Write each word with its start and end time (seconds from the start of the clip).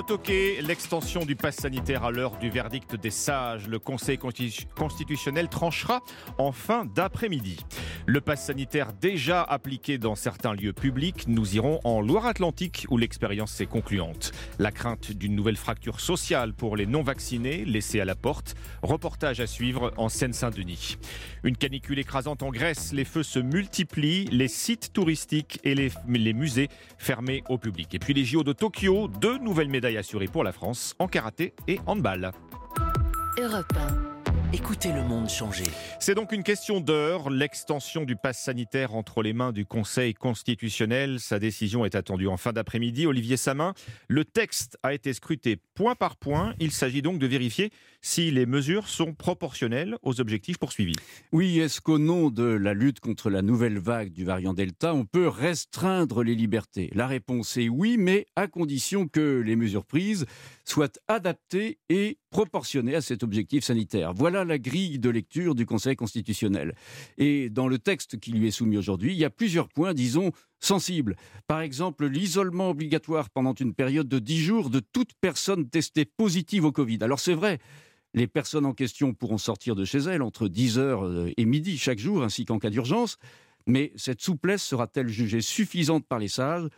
retoquer 0.00 0.62
l'extension 0.62 1.26
du 1.26 1.36
pass 1.36 1.56
sanitaire 1.56 2.04
à 2.04 2.10
l'heure 2.10 2.38
du 2.38 2.48
verdict 2.48 2.96
des 2.96 3.10
sages. 3.10 3.68
Le 3.68 3.78
Conseil 3.78 4.16
constitutionnel 4.16 5.50
tranchera 5.50 6.00
en 6.38 6.52
fin 6.52 6.86
d'après-midi. 6.86 7.58
Le 8.06 8.22
pass 8.22 8.46
sanitaire 8.46 8.94
déjà 8.94 9.42
appliqué 9.42 9.98
dans 9.98 10.14
certains 10.14 10.54
lieux 10.54 10.72
publics, 10.72 11.28
nous 11.28 11.54
irons 11.54 11.80
en 11.84 12.00
Loire-Atlantique 12.00 12.86
où 12.88 12.96
l'expérience 12.96 13.60
est 13.60 13.66
concluante. 13.66 14.32
La 14.58 14.72
crainte 14.72 15.12
d'une 15.12 15.36
nouvelle 15.36 15.58
fracture 15.58 16.00
sociale 16.00 16.54
pour 16.54 16.76
les 16.76 16.86
non-vaccinés 16.86 17.66
laissés 17.66 18.00
à 18.00 18.06
la 18.06 18.14
porte. 18.14 18.54
Reportage 18.82 19.40
à 19.40 19.46
suivre 19.46 19.92
en 19.98 20.08
Seine-Saint-Denis. 20.08 20.96
Une 21.44 21.58
canicule 21.58 21.98
écrasante 21.98 22.42
en 22.42 22.48
Grèce, 22.48 22.94
les 22.94 23.04
feux 23.04 23.22
se 23.22 23.38
multiplient, 23.38 24.28
les 24.32 24.48
sites 24.48 24.94
touristiques 24.94 25.60
et 25.62 25.74
les, 25.74 25.92
les 26.08 26.32
musées 26.32 26.68
fermés 26.96 27.44
au 27.50 27.58
public. 27.58 27.94
Et 27.94 27.98
puis 27.98 28.14
les 28.14 28.24
JO 28.24 28.44
de 28.44 28.54
Tokyo, 28.54 29.06
deux 29.08 29.36
nouvelles 29.36 29.68
médailles 29.68 29.89
assurées 29.96 30.28
pour 30.28 30.44
la 30.44 30.52
France 30.52 30.94
en 30.98 31.08
karaté 31.08 31.54
et 31.68 31.80
handball. 31.86 32.32
Europe 33.38 33.72
Écoutez 34.52 34.90
le 34.92 35.04
monde 35.04 35.28
changer. 35.28 35.62
C'est 36.00 36.16
donc 36.16 36.32
une 36.32 36.42
question 36.42 36.80
d'heure. 36.80 37.30
L'extension 37.30 38.04
du 38.04 38.16
pass 38.16 38.36
sanitaire 38.36 38.96
entre 38.96 39.22
les 39.22 39.32
mains 39.32 39.52
du 39.52 39.64
Conseil 39.64 40.12
constitutionnel. 40.12 41.20
Sa 41.20 41.38
décision 41.38 41.84
est 41.84 41.94
attendue 41.94 42.26
en 42.26 42.36
fin 42.36 42.52
d'après-midi. 42.52 43.06
Olivier 43.06 43.36
Samin, 43.36 43.74
le 44.08 44.24
texte 44.24 44.76
a 44.82 44.92
été 44.92 45.12
scruté 45.12 45.56
point 45.76 45.94
par 45.94 46.16
point. 46.16 46.54
Il 46.58 46.72
s'agit 46.72 47.00
donc 47.00 47.20
de 47.20 47.28
vérifier 47.28 47.70
si 48.02 48.32
les 48.32 48.44
mesures 48.44 48.88
sont 48.88 49.14
proportionnelles 49.14 49.96
aux 50.02 50.20
objectifs 50.20 50.58
poursuivis. 50.58 50.96
Oui, 51.30 51.60
est-ce 51.60 51.80
qu'au 51.80 51.98
nom 51.98 52.30
de 52.30 52.42
la 52.42 52.74
lutte 52.74 52.98
contre 52.98 53.30
la 53.30 53.42
nouvelle 53.42 53.78
vague 53.78 54.10
du 54.10 54.24
variant 54.24 54.54
Delta, 54.54 54.94
on 54.94 55.04
peut 55.04 55.28
restreindre 55.28 56.24
les 56.24 56.34
libertés? 56.34 56.90
La 56.94 57.06
réponse 57.06 57.56
est 57.56 57.68
oui, 57.68 57.98
mais 57.98 58.26
à 58.34 58.48
condition 58.48 59.06
que 59.06 59.40
les 59.44 59.54
mesures 59.54 59.84
prises 59.84 60.26
soient 60.64 60.92
adaptées 61.06 61.78
et 61.88 62.18
proportionnées 62.30 62.94
à 62.94 63.00
cet 63.00 63.22
objectif 63.22 63.64
sanitaire. 63.64 64.14
Voilà 64.14 64.44
la 64.44 64.58
grille 64.58 64.98
de 64.98 65.10
lecture 65.10 65.54
du 65.54 65.66
Conseil 65.66 65.96
constitutionnel. 65.96 66.74
Et 67.18 67.50
dans 67.50 67.68
le 67.68 67.78
texte 67.78 68.18
qui 68.18 68.32
lui 68.32 68.48
est 68.48 68.52
soumis 68.52 68.78
aujourd'hui, 68.78 69.12
il 69.12 69.18
y 69.18 69.24
a 69.24 69.30
plusieurs 69.30 69.68
points, 69.68 69.94
disons, 69.94 70.30
sensibles. 70.60 71.16
Par 71.46 71.60
exemple, 71.60 72.06
l'isolement 72.06 72.70
obligatoire 72.70 73.30
pendant 73.30 73.54
une 73.54 73.74
période 73.74 74.08
de 74.08 74.18
10 74.18 74.38
jours 74.38 74.70
de 74.70 74.80
toute 74.80 75.12
personne 75.20 75.68
testée 75.68 76.04
positive 76.04 76.64
au 76.64 76.72
Covid. 76.72 76.98
Alors 77.02 77.20
c'est 77.20 77.34
vrai, 77.34 77.58
les 78.14 78.26
personnes 78.26 78.66
en 78.66 78.74
question 78.74 79.12
pourront 79.14 79.38
sortir 79.38 79.74
de 79.74 79.84
chez 79.84 79.98
elles 79.98 80.22
entre 80.22 80.48
10h 80.48 80.78
euh, 80.78 81.32
et 81.36 81.44
midi 81.44 81.78
chaque 81.78 81.98
jour, 81.98 82.22
ainsi 82.22 82.44
qu'en 82.44 82.58
cas 82.58 82.70
d'urgence. 82.70 83.18
Mais 83.66 83.92
cette 83.96 84.20
souplesse 84.20 84.62
sera-t-elle 84.62 85.08
jugée 85.08 85.40
suffisante 85.40 86.06
par 86.06 86.18
les 86.18 86.28
sages? 86.28 86.68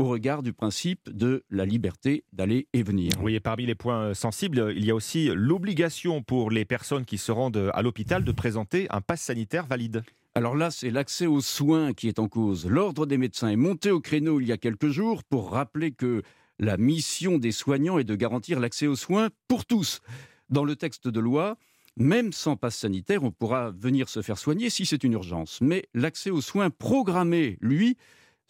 Au 0.00 0.06
regard 0.06 0.42
du 0.42 0.54
principe 0.54 1.10
de 1.10 1.44
la 1.50 1.66
liberté 1.66 2.24
d'aller 2.32 2.68
et 2.72 2.82
venir. 2.82 3.12
Oui, 3.22 3.34
et 3.34 3.40
parmi 3.40 3.66
les 3.66 3.74
points 3.74 4.00
euh, 4.00 4.14
sensibles, 4.14 4.72
il 4.74 4.82
y 4.82 4.90
a 4.90 4.94
aussi 4.94 5.28
l'obligation 5.34 6.22
pour 6.22 6.50
les 6.50 6.64
personnes 6.64 7.04
qui 7.04 7.18
se 7.18 7.30
rendent 7.30 7.70
à 7.74 7.82
l'hôpital 7.82 8.24
de 8.24 8.32
présenter 8.32 8.86
un 8.88 9.02
pass 9.02 9.20
sanitaire 9.20 9.66
valide. 9.66 10.02
Alors 10.34 10.56
là, 10.56 10.70
c'est 10.70 10.88
l'accès 10.88 11.26
aux 11.26 11.42
soins 11.42 11.92
qui 11.92 12.08
est 12.08 12.18
en 12.18 12.28
cause. 12.28 12.66
L'Ordre 12.66 13.04
des 13.04 13.18
médecins 13.18 13.48
est 13.48 13.56
monté 13.56 13.90
au 13.90 14.00
créneau 14.00 14.40
il 14.40 14.46
y 14.46 14.52
a 14.52 14.56
quelques 14.56 14.88
jours 14.88 15.22
pour 15.22 15.50
rappeler 15.50 15.90
que 15.92 16.22
la 16.58 16.78
mission 16.78 17.36
des 17.36 17.52
soignants 17.52 17.98
est 17.98 18.04
de 18.04 18.16
garantir 18.16 18.58
l'accès 18.58 18.86
aux 18.86 18.96
soins 18.96 19.28
pour 19.48 19.66
tous. 19.66 20.00
Dans 20.48 20.64
le 20.64 20.76
texte 20.76 21.08
de 21.08 21.20
loi, 21.20 21.58
même 21.98 22.32
sans 22.32 22.56
passe 22.56 22.76
sanitaire, 22.76 23.22
on 23.22 23.32
pourra 23.32 23.70
venir 23.70 24.08
se 24.08 24.22
faire 24.22 24.38
soigner 24.38 24.70
si 24.70 24.86
c'est 24.86 25.04
une 25.04 25.12
urgence. 25.12 25.60
Mais 25.60 25.84
l'accès 25.92 26.30
aux 26.30 26.40
soins 26.40 26.70
programmés, 26.70 27.58
lui, 27.60 27.98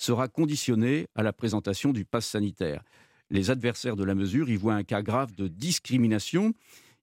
sera 0.01 0.29
conditionné 0.29 1.06
à 1.15 1.23
la 1.23 1.33
présentation 1.33 1.93
du 1.93 2.05
pass 2.05 2.27
sanitaire. 2.27 2.83
Les 3.31 3.51
adversaires 3.51 3.97
de 3.97 4.05
la 4.05 4.15
mesure 4.15 4.48
y 4.48 4.57
voient 4.57 4.75
un 4.75 4.83
cas 4.83 5.03
grave 5.03 5.34
de 5.34 5.47
discrimination. 5.47 6.55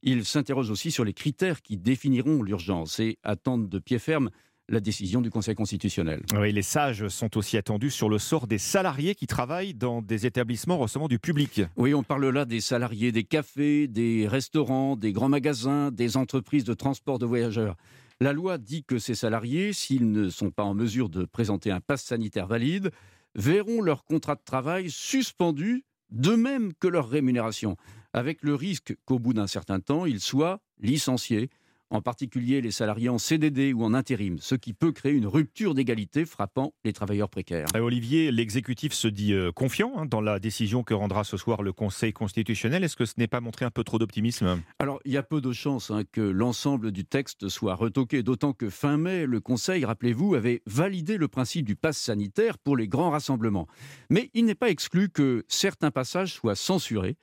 Ils 0.01 0.25
s'interrogent 0.25 0.71
aussi 0.71 0.91
sur 0.91 1.05
les 1.05 1.13
critères 1.13 1.61
qui 1.61 1.77
définiront 1.77 2.43
l'urgence 2.43 2.99
et 2.99 3.17
attendent 3.23 3.69
de 3.69 3.79
pied 3.79 3.99
ferme 3.99 4.29
la 4.69 4.79
décision 4.81 5.21
du 5.21 5.29
Conseil 5.29 5.55
constitutionnel. 5.55 6.23
Oui, 6.35 6.51
les 6.51 6.61
sages 6.61 7.07
sont 7.07 7.37
aussi 7.37 7.55
attendus 7.55 7.91
sur 7.91 8.09
le 8.09 8.17
sort 8.17 8.47
des 8.47 8.57
salariés 8.57 9.15
qui 9.15 9.25
travaillent 9.25 9.73
dans 9.73 10.01
des 10.01 10.25
établissements 10.25 10.77
recevant 10.77 11.07
du 11.07 11.19
public. 11.19 11.61
Oui, 11.77 11.93
on 11.93 12.03
parle 12.03 12.27
là 12.27 12.43
des 12.43 12.59
salariés 12.59 13.13
des 13.13 13.23
cafés, 13.23 13.87
des 13.87 14.27
restaurants, 14.27 14.97
des 14.97 15.13
grands 15.13 15.29
magasins, 15.29 15.91
des 15.91 16.17
entreprises 16.17 16.65
de 16.65 16.73
transport 16.73 17.17
de 17.17 17.25
voyageurs. 17.25 17.77
La 18.19 18.33
loi 18.33 18.57
dit 18.57 18.83
que 18.83 18.97
ces 18.97 19.13
salariés, 19.13 19.73
s'ils 19.73 20.11
ne 20.11 20.29
sont 20.29 20.49
pas 20.49 20.63
en 20.63 20.73
mesure 20.73 21.09
de 21.09 21.25
présenter 21.25 21.69
un 21.69 21.79
pass 21.79 22.03
sanitaire 22.03 22.47
valide, 22.47 22.91
verront 23.35 23.81
leur 23.81 24.05
contrat 24.05 24.33
de 24.33 24.41
travail 24.43 24.89
suspendu, 24.89 25.85
de 26.09 26.31
même 26.31 26.73
que 26.73 26.87
leur 26.87 27.09
rémunération, 27.09 27.77
avec 28.13 28.41
le 28.41 28.55
risque 28.55 28.95
qu'au 29.05 29.19
bout 29.19 29.33
d'un 29.33 29.45
certain 29.45 29.79
temps, 29.79 30.07
ils 30.07 30.19
soient 30.19 30.61
licenciés 30.79 31.51
en 31.89 32.01
particulier 32.01 32.61
les 32.61 32.71
salariés 32.71 33.09
en 33.09 33.17
CDD 33.17 33.73
ou 33.73 33.83
en 33.83 33.93
intérim, 33.93 34.37
ce 34.39 34.55
qui 34.55 34.73
peut 34.73 34.91
créer 34.91 35.13
une 35.13 35.27
rupture 35.27 35.73
d'égalité 35.73 36.25
frappant 36.25 36.73
les 36.83 36.93
travailleurs 36.93 37.29
précaires. 37.29 37.67
Olivier, 37.75 38.31
l'exécutif 38.31 38.93
se 38.93 39.07
dit 39.07 39.33
euh, 39.33 39.51
confiant 39.51 39.93
hein, 39.97 40.05
dans 40.05 40.21
la 40.21 40.39
décision 40.39 40.83
que 40.83 40.93
rendra 40.93 41.23
ce 41.23 41.37
soir 41.37 41.63
le 41.63 41.73
Conseil 41.73 42.13
constitutionnel. 42.13 42.83
Est-ce 42.83 42.95
que 42.95 43.05
ce 43.05 43.13
n'est 43.17 43.27
pas 43.27 43.39
montré 43.39 43.65
un 43.65 43.71
peu 43.71 43.83
trop 43.83 43.99
d'optimisme? 43.99 44.61
Alors, 44.79 44.99
il 45.05 45.13
y 45.13 45.17
a 45.17 45.23
peu 45.23 45.41
de 45.41 45.51
chances 45.51 45.91
hein, 45.91 46.03
que 46.11 46.21
l'ensemble 46.21 46.91
du 46.91 47.05
texte 47.05 47.49
soit 47.49 47.75
retoqué, 47.75 48.23
d'autant 48.23 48.53
que 48.53 48.69
fin 48.69 48.97
mai, 48.97 49.25
le 49.25 49.39
Conseil, 49.39 49.85
rappelez-vous, 49.85 50.35
avait 50.35 50.61
validé 50.65 51.17
le 51.17 51.27
principe 51.27 51.65
du 51.65 51.75
pass 51.75 51.97
sanitaire 51.97 52.57
pour 52.57 52.75
les 52.75 52.87
grands 52.87 53.11
rassemblements. 53.11 53.67
Mais 54.09 54.29
il 54.33 54.45
n'est 54.45 54.55
pas 54.55 54.69
exclu 54.69 55.09
que 55.09 55.45
certains 55.47 55.91
passages 55.91 56.33
soient 56.33 56.55
censurés 56.55 57.17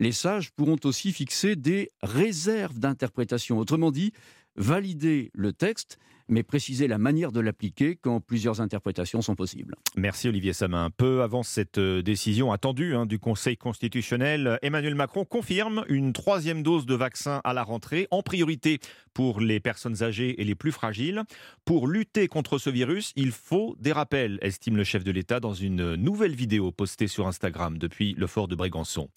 les 0.00 0.12
sages 0.12 0.50
pourront 0.50 0.78
aussi 0.84 1.12
fixer 1.12 1.54
des 1.54 1.90
réserves 2.02 2.80
d'interprétation. 2.80 3.58
Autrement 3.58 3.92
dit, 3.92 4.12
valider 4.56 5.30
le 5.34 5.52
texte 5.52 5.98
mais 6.30 6.42
préciser 6.42 6.86
la 6.88 6.98
manière 6.98 7.32
de 7.32 7.40
l'appliquer 7.40 7.98
quand 8.00 8.20
plusieurs 8.20 8.60
interprétations 8.60 9.20
sont 9.20 9.34
possibles. 9.34 9.74
Merci 9.96 10.28
Olivier 10.28 10.52
Samin. 10.52 10.90
Peu 10.90 11.22
avant 11.22 11.42
cette 11.42 11.78
euh, 11.78 12.02
décision 12.02 12.52
attendue 12.52 12.94
hein, 12.94 13.04
du 13.04 13.18
Conseil 13.18 13.56
constitutionnel, 13.56 14.58
Emmanuel 14.62 14.94
Macron 14.94 15.24
confirme 15.24 15.84
une 15.88 16.12
troisième 16.12 16.62
dose 16.62 16.86
de 16.86 16.94
vaccin 16.94 17.40
à 17.44 17.52
la 17.52 17.62
rentrée, 17.62 18.06
en 18.10 18.22
priorité 18.22 18.78
pour 19.14 19.40
les 19.40 19.60
personnes 19.60 20.02
âgées 20.02 20.40
et 20.40 20.44
les 20.44 20.54
plus 20.54 20.72
fragiles. 20.72 21.22
Pour 21.64 21.86
lutter 21.86 22.28
contre 22.28 22.58
ce 22.58 22.70
virus, 22.70 23.12
il 23.16 23.32
faut 23.32 23.76
des 23.78 23.92
rappels, 23.92 24.38
estime 24.42 24.76
le 24.76 24.84
chef 24.84 25.04
de 25.04 25.10
l'État 25.10 25.40
dans 25.40 25.54
une 25.54 25.94
nouvelle 25.94 26.34
vidéo 26.34 26.72
postée 26.72 27.08
sur 27.08 27.26
Instagram 27.26 27.78
depuis 27.78 28.14
le 28.16 28.26
fort 28.26 28.48
de 28.48 28.54
Brégançon. 28.54 29.08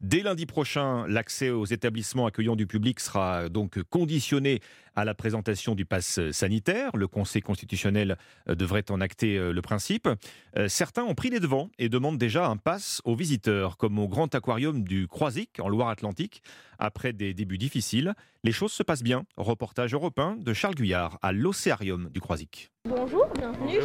Dès 0.00 0.22
lundi 0.22 0.46
prochain, 0.46 1.06
l'accès 1.08 1.50
aux 1.50 1.66
établissements 1.66 2.26
accueillant 2.26 2.56
du 2.56 2.66
public 2.66 3.00
sera 3.00 3.48
donc 3.48 3.82
conditionné 3.84 4.60
à 4.94 5.04
la 5.04 5.14
présentation 5.14 5.74
du 5.74 5.84
pass 5.84 6.20
sanitaire. 6.30 6.96
Le 6.96 7.08
Conseil 7.08 7.42
constitutionnel 7.42 8.16
euh, 8.48 8.54
devrait 8.54 8.90
en 8.90 9.00
acter 9.00 9.38
euh, 9.38 9.52
le 9.52 9.62
principe. 9.62 10.08
Euh, 10.56 10.68
certains 10.68 11.04
ont 11.04 11.14
pris 11.14 11.30
les 11.30 11.40
devants 11.40 11.70
et 11.78 11.88
demandent 11.88 12.18
déjà 12.18 12.46
un 12.46 12.56
pass 12.56 13.00
aux 13.04 13.14
visiteurs, 13.14 13.76
comme 13.76 13.98
au 13.98 14.08
Grand 14.08 14.34
Aquarium 14.34 14.82
du 14.84 15.08
Croisic 15.08 15.60
en 15.60 15.68
Loire-Atlantique. 15.68 16.42
Après 16.84 17.12
des 17.12 17.32
débuts 17.32 17.58
difficiles, 17.58 18.12
les 18.42 18.50
choses 18.50 18.72
se 18.72 18.82
passent 18.82 19.04
bien. 19.04 19.22
Reportage 19.36 19.94
européen 19.94 20.36
de 20.36 20.52
Charles 20.52 20.74
Guyard 20.74 21.16
à 21.22 21.30
l'Océarium 21.30 22.10
du 22.10 22.20
Croisic. 22.20 22.72
Bonjour, 22.88 23.28
bienvenue. 23.38 23.78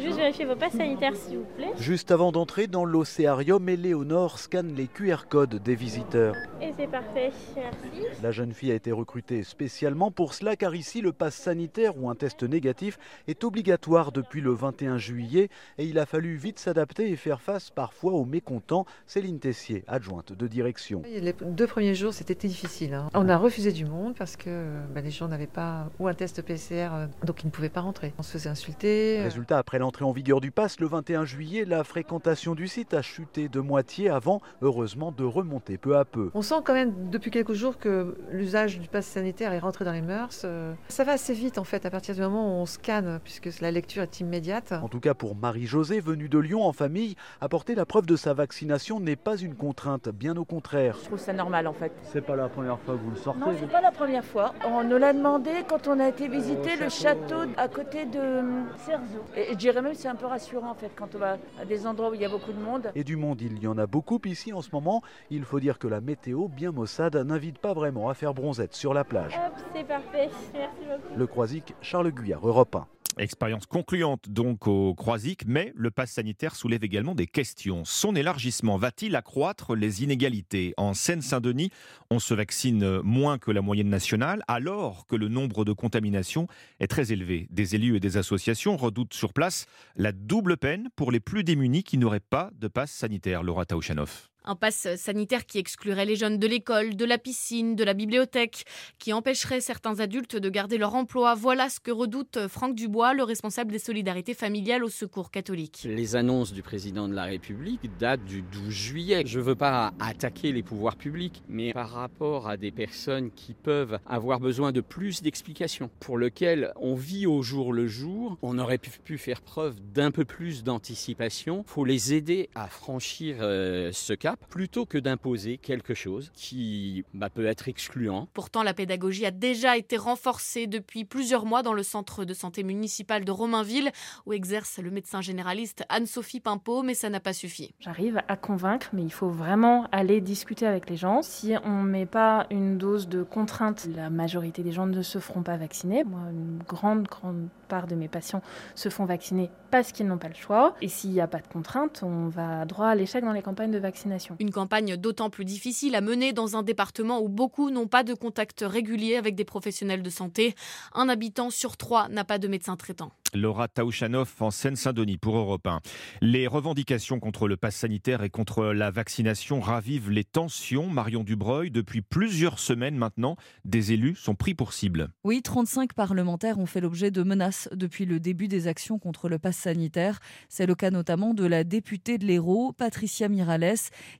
Juste 0.00 0.16
vérifier 0.16 0.44
vos 0.44 0.54
passes 0.54 0.76
sanitaires 0.76 1.16
s'il 1.16 1.38
vous 1.38 1.44
plaît. 1.56 1.72
Juste 1.76 2.12
avant 2.12 2.30
d'entrer 2.30 2.68
dans 2.68 2.84
l'océarium, 2.84 3.68
Éléonore 3.68 4.38
scanne 4.38 4.72
les 4.76 4.86
QR 4.86 5.26
codes 5.28 5.56
des 5.56 5.74
visiteurs. 5.74 6.36
Et 6.62 6.72
c'est 6.76 6.86
parfait, 6.86 7.32
merci. 7.56 8.06
La 8.22 8.30
jeune 8.30 8.52
fille 8.52 8.70
a 8.70 8.76
été 8.76 8.92
recrutée 8.92 9.42
spécialement 9.42 10.12
pour 10.12 10.34
cela 10.34 10.54
car 10.54 10.76
ici 10.76 11.00
le 11.00 11.12
pass 11.12 11.34
sanitaire 11.34 12.00
ou 12.00 12.08
un 12.08 12.14
test 12.14 12.44
négatif 12.44 12.96
est 13.26 13.42
obligatoire 13.42 14.12
depuis 14.12 14.40
le 14.40 14.52
21 14.52 14.98
juillet 14.98 15.48
et 15.78 15.84
il 15.86 15.98
a 15.98 16.06
fallu 16.06 16.36
vite 16.36 16.60
s'adapter 16.60 17.10
et 17.10 17.16
faire 17.16 17.40
face 17.40 17.70
parfois 17.70 18.12
aux 18.12 18.24
mécontents. 18.24 18.86
Céline 19.08 19.40
Tessier, 19.40 19.82
adjointe 19.88 20.32
de 20.32 20.46
direction. 20.46 21.02
Les 21.04 21.34
deux 21.42 21.66
premiers 21.66 21.96
jours 21.96 22.14
c'était 22.14 22.36
difficile. 22.36 22.94
Hein. 22.94 23.10
On 23.14 23.28
a 23.28 23.36
refusé 23.36 23.72
du 23.72 23.84
monde 23.84 24.14
parce 24.16 24.36
que 24.36 24.78
bah, 24.94 25.00
les 25.00 25.10
gens 25.10 25.26
n'avaient 25.26 25.48
pas 25.48 25.90
ou 25.98 26.06
un 26.06 26.14
test 26.14 26.40
PCR 26.40 26.90
euh, 26.92 27.06
donc 27.26 27.42
ils 27.42 27.46
ne 27.46 27.50
pouvaient 27.50 27.68
pas 27.68 27.80
rentrer. 27.80 28.14
On 28.16 28.22
se 28.22 28.43
insulté. 28.48 29.20
Euh. 29.20 29.24
Résultat, 29.24 29.58
après 29.58 29.78
l'entrée 29.78 30.04
en 30.04 30.12
vigueur 30.12 30.40
du 30.40 30.50
pass 30.50 30.80
le 30.80 30.86
21 30.86 31.24
juillet, 31.24 31.64
la 31.64 31.84
fréquentation 31.84 32.54
du 32.54 32.68
site 32.68 32.94
a 32.94 33.02
chuté 33.02 33.48
de 33.48 33.60
moitié 33.60 34.10
avant, 34.10 34.40
heureusement, 34.62 35.12
de 35.12 35.24
remonter 35.24 35.78
peu 35.78 35.96
à 35.96 36.04
peu. 36.04 36.30
On 36.34 36.42
sent 36.42 36.56
quand 36.64 36.74
même 36.74 37.10
depuis 37.10 37.30
quelques 37.30 37.52
jours 37.54 37.78
que 37.78 38.16
l'usage 38.30 38.78
du 38.78 38.88
pass 38.88 39.06
sanitaire 39.06 39.52
est 39.52 39.58
rentré 39.58 39.84
dans 39.84 39.92
les 39.92 40.02
mœurs. 40.02 40.42
Euh. 40.44 40.74
Ça 40.88 41.04
va 41.04 41.12
assez 41.12 41.34
vite 41.34 41.58
en 41.58 41.64
fait 41.64 41.86
à 41.86 41.90
partir 41.90 42.14
du 42.14 42.20
moment 42.20 42.58
où 42.58 42.62
on 42.62 42.66
scanne, 42.66 43.20
puisque 43.22 43.48
la 43.60 43.70
lecture 43.70 44.02
est 44.02 44.20
immédiate. 44.20 44.72
En 44.72 44.88
tout 44.88 45.00
cas 45.00 45.14
pour 45.14 45.36
Marie-Josée, 45.36 46.00
venue 46.00 46.28
de 46.28 46.38
Lyon 46.38 46.64
en 46.64 46.72
famille, 46.72 47.16
apporter 47.40 47.74
la 47.74 47.86
preuve 47.86 48.06
de 48.06 48.16
sa 48.16 48.34
vaccination 48.34 49.00
n'est 49.00 49.16
pas 49.16 49.36
une 49.36 49.54
contrainte, 49.54 50.08
bien 50.08 50.36
au 50.36 50.44
contraire. 50.44 50.96
Je 51.00 51.06
trouve 51.06 51.18
ça 51.18 51.32
normal 51.32 51.66
en 51.66 51.72
fait. 51.72 51.92
C'est 52.02 52.24
pas 52.24 52.36
la 52.36 52.48
première 52.48 52.78
fois 52.80 52.94
que 52.94 53.00
vous 53.00 53.10
le 53.10 53.16
sortez 53.16 53.40
Non, 53.40 53.54
c'est 53.58 53.70
pas 53.70 53.80
la 53.80 53.90
première 53.90 54.24
fois. 54.24 54.54
On 54.66 54.84
nous 54.84 54.98
l'a 54.98 55.12
demandé 55.12 55.50
quand 55.68 55.88
on 55.88 56.00
a 56.00 56.08
été 56.08 56.28
visiter 56.28 56.76
le 56.76 56.88
château 56.88 57.42
à 57.56 57.68
côté 57.68 58.04
de 58.06 58.33
cerveau. 58.78 59.24
Et 59.36 59.48
je 59.50 59.56
dirais 59.56 59.82
même 59.82 59.92
que 59.92 59.98
c'est 59.98 60.08
un 60.08 60.14
peu 60.14 60.26
rassurant 60.26 60.70
en 60.70 60.74
fait 60.74 60.90
quand 60.94 61.14
on 61.14 61.18
va 61.18 61.38
à 61.60 61.64
des 61.64 61.86
endroits 61.86 62.10
où 62.10 62.14
il 62.14 62.20
y 62.20 62.24
a 62.24 62.28
beaucoup 62.28 62.52
de 62.52 62.60
monde. 62.60 62.90
Et 62.94 63.04
du 63.04 63.16
monde, 63.16 63.40
il 63.40 63.58
y 63.58 63.66
en 63.66 63.78
a 63.78 63.86
beaucoup 63.86 64.20
ici 64.24 64.52
en 64.52 64.62
ce 64.62 64.70
moment. 64.72 65.02
Il 65.30 65.44
faut 65.44 65.60
dire 65.60 65.78
que 65.78 65.88
la 65.88 66.00
météo, 66.00 66.48
bien 66.48 66.72
maussade, 66.72 67.16
n'invite 67.16 67.58
pas 67.58 67.72
vraiment 67.72 68.08
à 68.08 68.14
faire 68.14 68.34
bronzette 68.34 68.74
sur 68.74 68.94
la 68.94 69.04
plage. 69.04 69.34
Hop, 69.34 69.52
c'est 69.74 69.84
parfait. 69.84 70.30
Merci 70.54 70.80
beaucoup. 70.80 71.18
Le 71.18 71.26
Croisic, 71.26 71.74
Charles 71.80 72.10
Guyard, 72.10 72.46
Europe 72.46 72.76
1. 72.76 72.86
Expérience 73.18 73.66
concluante 73.66 74.28
donc 74.28 74.66
au 74.66 74.94
Croisic, 74.94 75.46
mais 75.46 75.72
le 75.76 75.90
pass 75.90 76.10
sanitaire 76.10 76.56
soulève 76.56 76.82
également 76.82 77.14
des 77.14 77.26
questions. 77.26 77.84
Son 77.84 78.16
élargissement 78.16 78.76
va-t-il 78.76 79.14
accroître 79.16 79.74
les 79.74 80.02
inégalités? 80.02 80.74
En 80.76 80.94
Seine-Saint-Denis, 80.94 81.70
on 82.10 82.18
se 82.18 82.34
vaccine 82.34 83.00
moins 83.02 83.38
que 83.38 83.50
la 83.50 83.62
moyenne 83.62 83.88
nationale, 83.88 84.42
alors 84.48 85.06
que 85.06 85.16
le 85.16 85.28
nombre 85.28 85.64
de 85.64 85.72
contaminations 85.72 86.48
est 86.80 86.88
très 86.88 87.12
élevé. 87.12 87.46
Des 87.50 87.74
élus 87.74 87.96
et 87.96 88.00
des 88.00 88.16
associations 88.16 88.76
redoutent 88.76 89.14
sur 89.14 89.32
place 89.32 89.66
la 89.96 90.12
double 90.12 90.56
peine 90.56 90.88
pour 90.96 91.12
les 91.12 91.20
plus 91.20 91.44
démunis 91.44 91.84
qui 91.84 91.98
n'auraient 91.98 92.20
pas 92.20 92.50
de 92.58 92.68
passe 92.68 92.90
sanitaire. 92.90 93.42
Laura 93.42 93.64
Taouchanoff. 93.64 94.33
Un 94.46 94.56
pass 94.56 94.88
sanitaire 94.96 95.46
qui 95.46 95.58
exclurait 95.58 96.04
les 96.04 96.16
jeunes 96.16 96.38
de 96.38 96.46
l'école, 96.46 96.96
de 96.96 97.04
la 97.06 97.16
piscine, 97.16 97.76
de 97.76 97.84
la 97.84 97.94
bibliothèque, 97.94 98.64
qui 98.98 99.14
empêcherait 99.14 99.62
certains 99.62 100.00
adultes 100.00 100.36
de 100.36 100.50
garder 100.50 100.76
leur 100.76 100.94
emploi. 100.94 101.34
Voilà 101.34 101.70
ce 101.70 101.80
que 101.80 101.90
redoute 101.90 102.48
Franck 102.48 102.74
Dubois, 102.74 103.14
le 103.14 103.22
responsable 103.22 103.72
des 103.72 103.78
solidarités 103.78 104.34
familiales 104.34 104.84
au 104.84 104.90
Secours 104.90 105.30
catholique. 105.30 105.86
Les 105.88 106.14
annonces 106.14 106.52
du 106.52 106.62
président 106.62 107.08
de 107.08 107.14
la 107.14 107.24
République 107.24 107.88
datent 107.98 108.24
du 108.24 108.42
12 108.42 108.68
juillet. 108.68 109.22
Je 109.24 109.38
ne 109.38 109.44
veux 109.44 109.54
pas 109.54 109.94
attaquer 109.98 110.52
les 110.52 110.62
pouvoirs 110.62 110.96
publics, 110.96 111.42
mais 111.48 111.72
par 111.72 111.88
rapport 111.90 112.46
à 112.46 112.58
des 112.58 112.70
personnes 112.70 113.30
qui 113.30 113.54
peuvent 113.54 113.98
avoir 114.04 114.40
besoin 114.40 114.72
de 114.72 114.82
plus 114.82 115.22
d'explications, 115.22 115.90
pour 116.00 116.18
lesquelles 116.18 116.72
on 116.76 116.94
vit 116.94 117.26
au 117.26 117.42
jour 117.42 117.72
le 117.72 117.86
jour, 117.86 118.36
on 118.42 118.58
aurait 118.58 118.78
pu 118.78 119.16
faire 119.16 119.40
preuve 119.40 119.76
d'un 119.94 120.10
peu 120.10 120.24
plus 120.24 120.64
d'anticipation. 120.64 121.64
Il 121.66 121.70
faut 121.70 121.84
les 121.84 122.12
aider 122.12 122.50
à 122.54 122.68
franchir 122.68 123.36
euh, 123.40 123.90
ce 123.92 124.12
cap 124.12 124.33
plutôt 124.48 124.86
que 124.86 124.98
d'imposer 124.98 125.58
quelque 125.58 125.94
chose 125.94 126.30
qui 126.34 127.04
bah, 127.14 127.30
peut 127.30 127.46
être 127.46 127.68
excluant. 127.68 128.28
Pourtant, 128.32 128.62
la 128.62 128.74
pédagogie 128.74 129.26
a 129.26 129.30
déjà 129.30 129.76
été 129.76 129.96
renforcée 129.96 130.66
depuis 130.66 131.04
plusieurs 131.04 131.46
mois 131.46 131.62
dans 131.62 131.72
le 131.72 131.82
centre 131.82 132.24
de 132.24 132.34
santé 132.34 132.62
municipal 132.62 133.24
de 133.24 133.30
Romainville, 133.30 133.90
où 134.26 134.32
exerce 134.32 134.78
le 134.78 134.90
médecin 134.90 135.20
généraliste 135.20 135.84
Anne-Sophie 135.88 136.40
Pimpeau, 136.40 136.82
mais 136.82 136.94
ça 136.94 137.10
n'a 137.10 137.20
pas 137.20 137.32
suffi. 137.32 137.74
J'arrive 137.80 138.20
à 138.28 138.36
convaincre, 138.36 138.90
mais 138.92 139.02
il 139.02 139.12
faut 139.12 139.28
vraiment 139.28 139.86
aller 139.92 140.20
discuter 140.20 140.66
avec 140.66 140.88
les 140.88 140.96
gens. 140.96 141.22
Si 141.22 141.54
on 141.64 141.82
ne 141.82 141.88
met 141.88 142.06
pas 142.06 142.46
une 142.50 142.78
dose 142.78 143.08
de 143.08 143.22
contrainte, 143.22 143.88
la 143.94 144.10
majorité 144.10 144.62
des 144.62 144.72
gens 144.72 144.86
ne 144.86 145.02
se 145.02 145.18
feront 145.18 145.42
pas 145.42 145.56
vacciner. 145.56 146.04
Moi, 146.04 146.20
une 146.30 146.62
grande, 146.66 147.06
grande 147.08 147.48
part 147.68 147.86
de 147.86 147.94
mes 147.94 148.08
patients 148.08 148.42
se 148.74 148.88
font 148.88 149.04
vacciner 149.04 149.50
parce 149.70 149.92
qu'ils 149.92 150.06
n'ont 150.06 150.18
pas 150.18 150.28
le 150.28 150.34
choix. 150.34 150.74
Et 150.80 150.88
s'il 150.88 151.10
n'y 151.10 151.20
a 151.20 151.26
pas 151.26 151.40
de 151.40 151.48
contrainte, 151.48 152.02
on 152.02 152.28
va 152.28 152.64
droit 152.64 152.86
à 152.86 152.94
l'échec 152.94 153.24
dans 153.24 153.32
les 153.32 153.42
campagnes 153.42 153.70
de 153.70 153.78
vaccination. 153.78 154.23
Une 154.38 154.50
campagne 154.50 154.96
d'autant 154.96 155.30
plus 155.30 155.44
difficile 155.44 155.94
à 155.94 156.00
mener 156.00 156.32
dans 156.32 156.56
un 156.56 156.62
département 156.62 157.20
où 157.20 157.28
beaucoup 157.28 157.70
n'ont 157.70 157.86
pas 157.86 158.02
de 158.02 158.14
contact 158.14 158.64
régulier 158.66 159.16
avec 159.16 159.34
des 159.34 159.44
professionnels 159.44 160.02
de 160.02 160.10
santé. 160.10 160.54
Un 160.94 161.08
habitant 161.08 161.50
sur 161.50 161.76
trois 161.76 162.08
n'a 162.08 162.24
pas 162.24 162.38
de 162.38 162.48
médecin 162.48 162.76
traitant. 162.76 163.12
Laura 163.34 163.68
Taouchanoff 163.68 164.40
en 164.40 164.50
Seine-Saint-Denis 164.50 165.18
pour 165.18 165.36
Europe 165.36 165.66
1. 165.66 165.80
Les 166.20 166.46
revendications 166.46 167.20
contre 167.20 167.48
le 167.48 167.56
pass 167.56 167.76
sanitaire 167.76 168.22
et 168.22 168.30
contre 168.30 168.66
la 168.66 168.90
vaccination 168.90 169.60
ravivent 169.60 170.10
les 170.10 170.24
tensions. 170.24 170.88
Marion 170.88 171.24
Dubreuil, 171.24 171.70
depuis 171.70 172.00
plusieurs 172.00 172.58
semaines 172.58 172.96
maintenant, 172.96 173.36
des 173.64 173.92
élus 173.92 174.14
sont 174.14 174.34
pris 174.34 174.54
pour 174.54 174.72
cible. 174.72 175.08
Oui, 175.24 175.42
35 175.42 175.92
parlementaires 175.94 176.58
ont 176.58 176.66
fait 176.66 176.80
l'objet 176.80 177.10
de 177.10 177.22
menaces 177.22 177.68
depuis 177.72 178.04
le 178.04 178.20
début 178.20 178.48
des 178.48 178.66
actions 178.66 178.98
contre 178.98 179.28
le 179.28 179.38
pass 179.38 179.56
sanitaire. 179.56 180.20
C'est 180.48 180.66
le 180.66 180.74
cas 180.74 180.90
notamment 180.90 181.34
de 181.34 181.44
la 181.44 181.64
députée 181.64 182.18
de 182.18 182.26
l'Hérault, 182.26 182.72
Patricia 182.72 183.28
Mirales, 183.28 183.74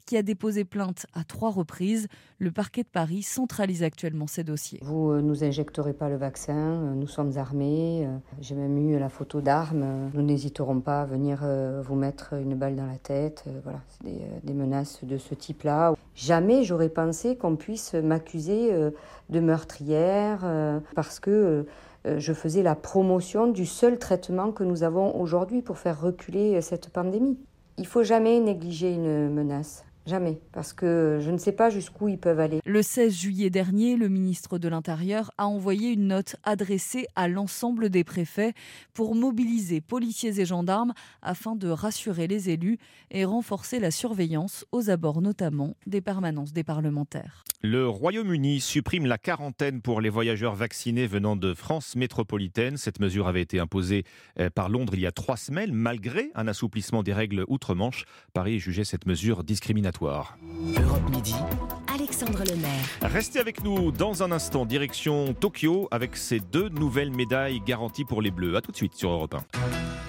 qui 0.07 0.17
a 0.17 0.23
déposé 0.23 0.65
plainte 0.65 1.07
à 1.15 1.25
trois 1.25 1.51
reprises. 1.51 2.09
Le 2.39 2.51
parquet 2.51 2.83
de 2.83 2.89
Paris 2.89 3.23
centralise 3.23 3.83
actuellement 3.83 4.27
ces 4.27 4.45
dossiers. 4.45 4.81
Vous 4.83 5.13
ne 5.13 5.19
euh, 5.19 5.23
nous 5.23 5.45
injecterez 5.45 5.93
pas 5.93 6.09
le 6.09 6.17
vaccin, 6.17 6.55
euh, 6.57 6.95
nous 6.95 7.07
sommes 7.07 7.37
armés. 7.39 8.07
Euh, 8.07 8.17
j'ai 8.41 8.55
même 8.55 8.77
eu 8.79 8.97
la 9.05 9.11
photo 9.11 9.41
d'armes. 9.41 10.11
Nous 10.15 10.23
n'hésiterons 10.23 10.81
pas 10.81 11.03
à 11.03 11.05
venir 11.05 11.47
vous 11.83 11.95
mettre 11.95 12.35
une 12.35 12.55
balle 12.55 12.75
dans 12.75 12.87
la 12.87 12.97
tête. 12.97 13.45
Voilà, 13.63 13.81
c'est 13.89 14.05
des, 14.05 14.21
des, 14.43 14.55
menaces 14.55 15.05
de 15.05 15.19
ce 15.19 15.35
type-là. 15.35 15.95
Jamais 16.15 16.65
j'aurais 16.65 16.89
pensé 16.89 17.37
qu'on 17.37 17.57
puisse 17.57 17.95
m'accuser 17.95 18.73
de 19.29 19.41
meurtrière 19.41 20.81
parce 20.95 21.21
que 21.21 21.67
je 22.05 22.33
faisais 22.33 22.63
la 22.63 22.75
promotion 22.75 23.47
du 23.47 23.67
seul 23.67 23.99
traitement 23.99 24.53
que 24.53 24.65
nous 24.65 24.83
avons 24.83 25.15
aujourd'hui 25.21 25.61
pour 25.61 25.79
faire 25.79 26.01
reculer 26.01 26.61
cette 26.63 26.89
pandémie. 26.89 27.39
Il 27.77 27.87
faut 27.87 28.05
jamais 28.05 28.41
négliger 28.41 28.95
une 28.95 29.29
menace. 29.31 29.85
Jamais, 30.07 30.39
parce 30.53 30.75
que 30.75 31.19
je 31.23 31.31
ne 31.31 31.39
sais 31.39 31.53
pas 31.53 31.71
jusqu'où 31.71 32.09
ils 32.09 32.19
peuvent 32.19 32.41
aller. 32.41 32.61
Le 32.67 32.83
16 32.83 33.15
juillet 33.15 33.49
dernier, 33.49 33.97
le 33.97 34.09
ministre 34.09 34.59
de 34.59 34.69
l'Intérieur 34.69 35.31
a 35.39 35.47
envoyé 35.47 35.93
une 35.93 36.09
note 36.09 36.37
adressée 36.43 37.07
à 37.17 37.27
l'ensemble 37.27 37.89
des 37.89 38.05
préfets 38.05 38.53
pour 38.93 39.15
mobiliser 39.15 39.81
policiers 39.81 40.41
et 40.41 40.45
gendarmes 40.45 40.93
afin 41.23 41.57
de 41.57 41.69
rassurer 41.69 42.27
les 42.27 42.51
élus 42.51 42.79
et 43.11 43.25
renforcer 43.25 43.81
la 43.81 43.91
surveillance 43.91 44.67
aux 44.73 44.91
abords 44.91 45.23
notamment 45.23 45.75
des 45.87 46.03
permanences 46.03 46.53
des 46.53 46.65
parlementaires. 46.65 47.43
Le 47.67 47.89
Royaume-Uni 47.89 48.61
supprime 48.61 49.07
la 49.07 49.17
quarantaine 49.17 49.81
pour 49.81 50.03
les 50.03 50.11
voyageurs 50.11 50.55
vaccinés 50.55 51.07
venant 51.07 51.35
de 51.35 51.55
France 51.55 51.97
métropolitaine. 51.97 52.77
Cette 52.77 53.01
mesure 53.01 53.27
avait 53.27 53.41
été 53.41 53.59
imposée 53.59 54.05
euh, 54.39 54.51
par 54.51 54.69
Londres 54.69 54.93
il 54.93 55.01
y 55.01 55.07
a 55.07 55.13
trois 55.13 55.39
semaines, 55.39 55.73
malgré 55.73 56.31
un 56.35 56.47
assouplissement 56.47 57.03
des 57.03 57.15
règles 57.15 57.47
outre-Manche. 57.49 58.05
Paris 58.35 58.59
jugeait 58.59 58.85
cette 58.85 59.07
mesure 59.07 59.45
discriminatoire. 59.45 60.37
Europe 60.79 61.09
Midi, 61.09 61.37
Alexandre 61.91 62.45
Lemaire. 62.45 62.85
Restez 63.01 63.39
avec 63.39 63.65
nous 63.65 63.93
dans 63.93 64.23
un 64.23 64.31
instant, 64.31 64.67
direction 64.67 65.33
Tokyo, 65.33 65.89
avec 65.91 66.19
ces 66.19 66.41
deux 66.41 66.69
nouvelles 66.69 67.13
médailles 67.13 67.63
garanties 67.67 68.05
pour 68.05 68.21
les 68.21 68.31
Bleus. 68.31 68.57
A 68.57 68.61
tout 68.61 68.73
de 68.73 68.77
suite 68.77 68.95
sur 68.95 69.09
Europe 69.09 69.37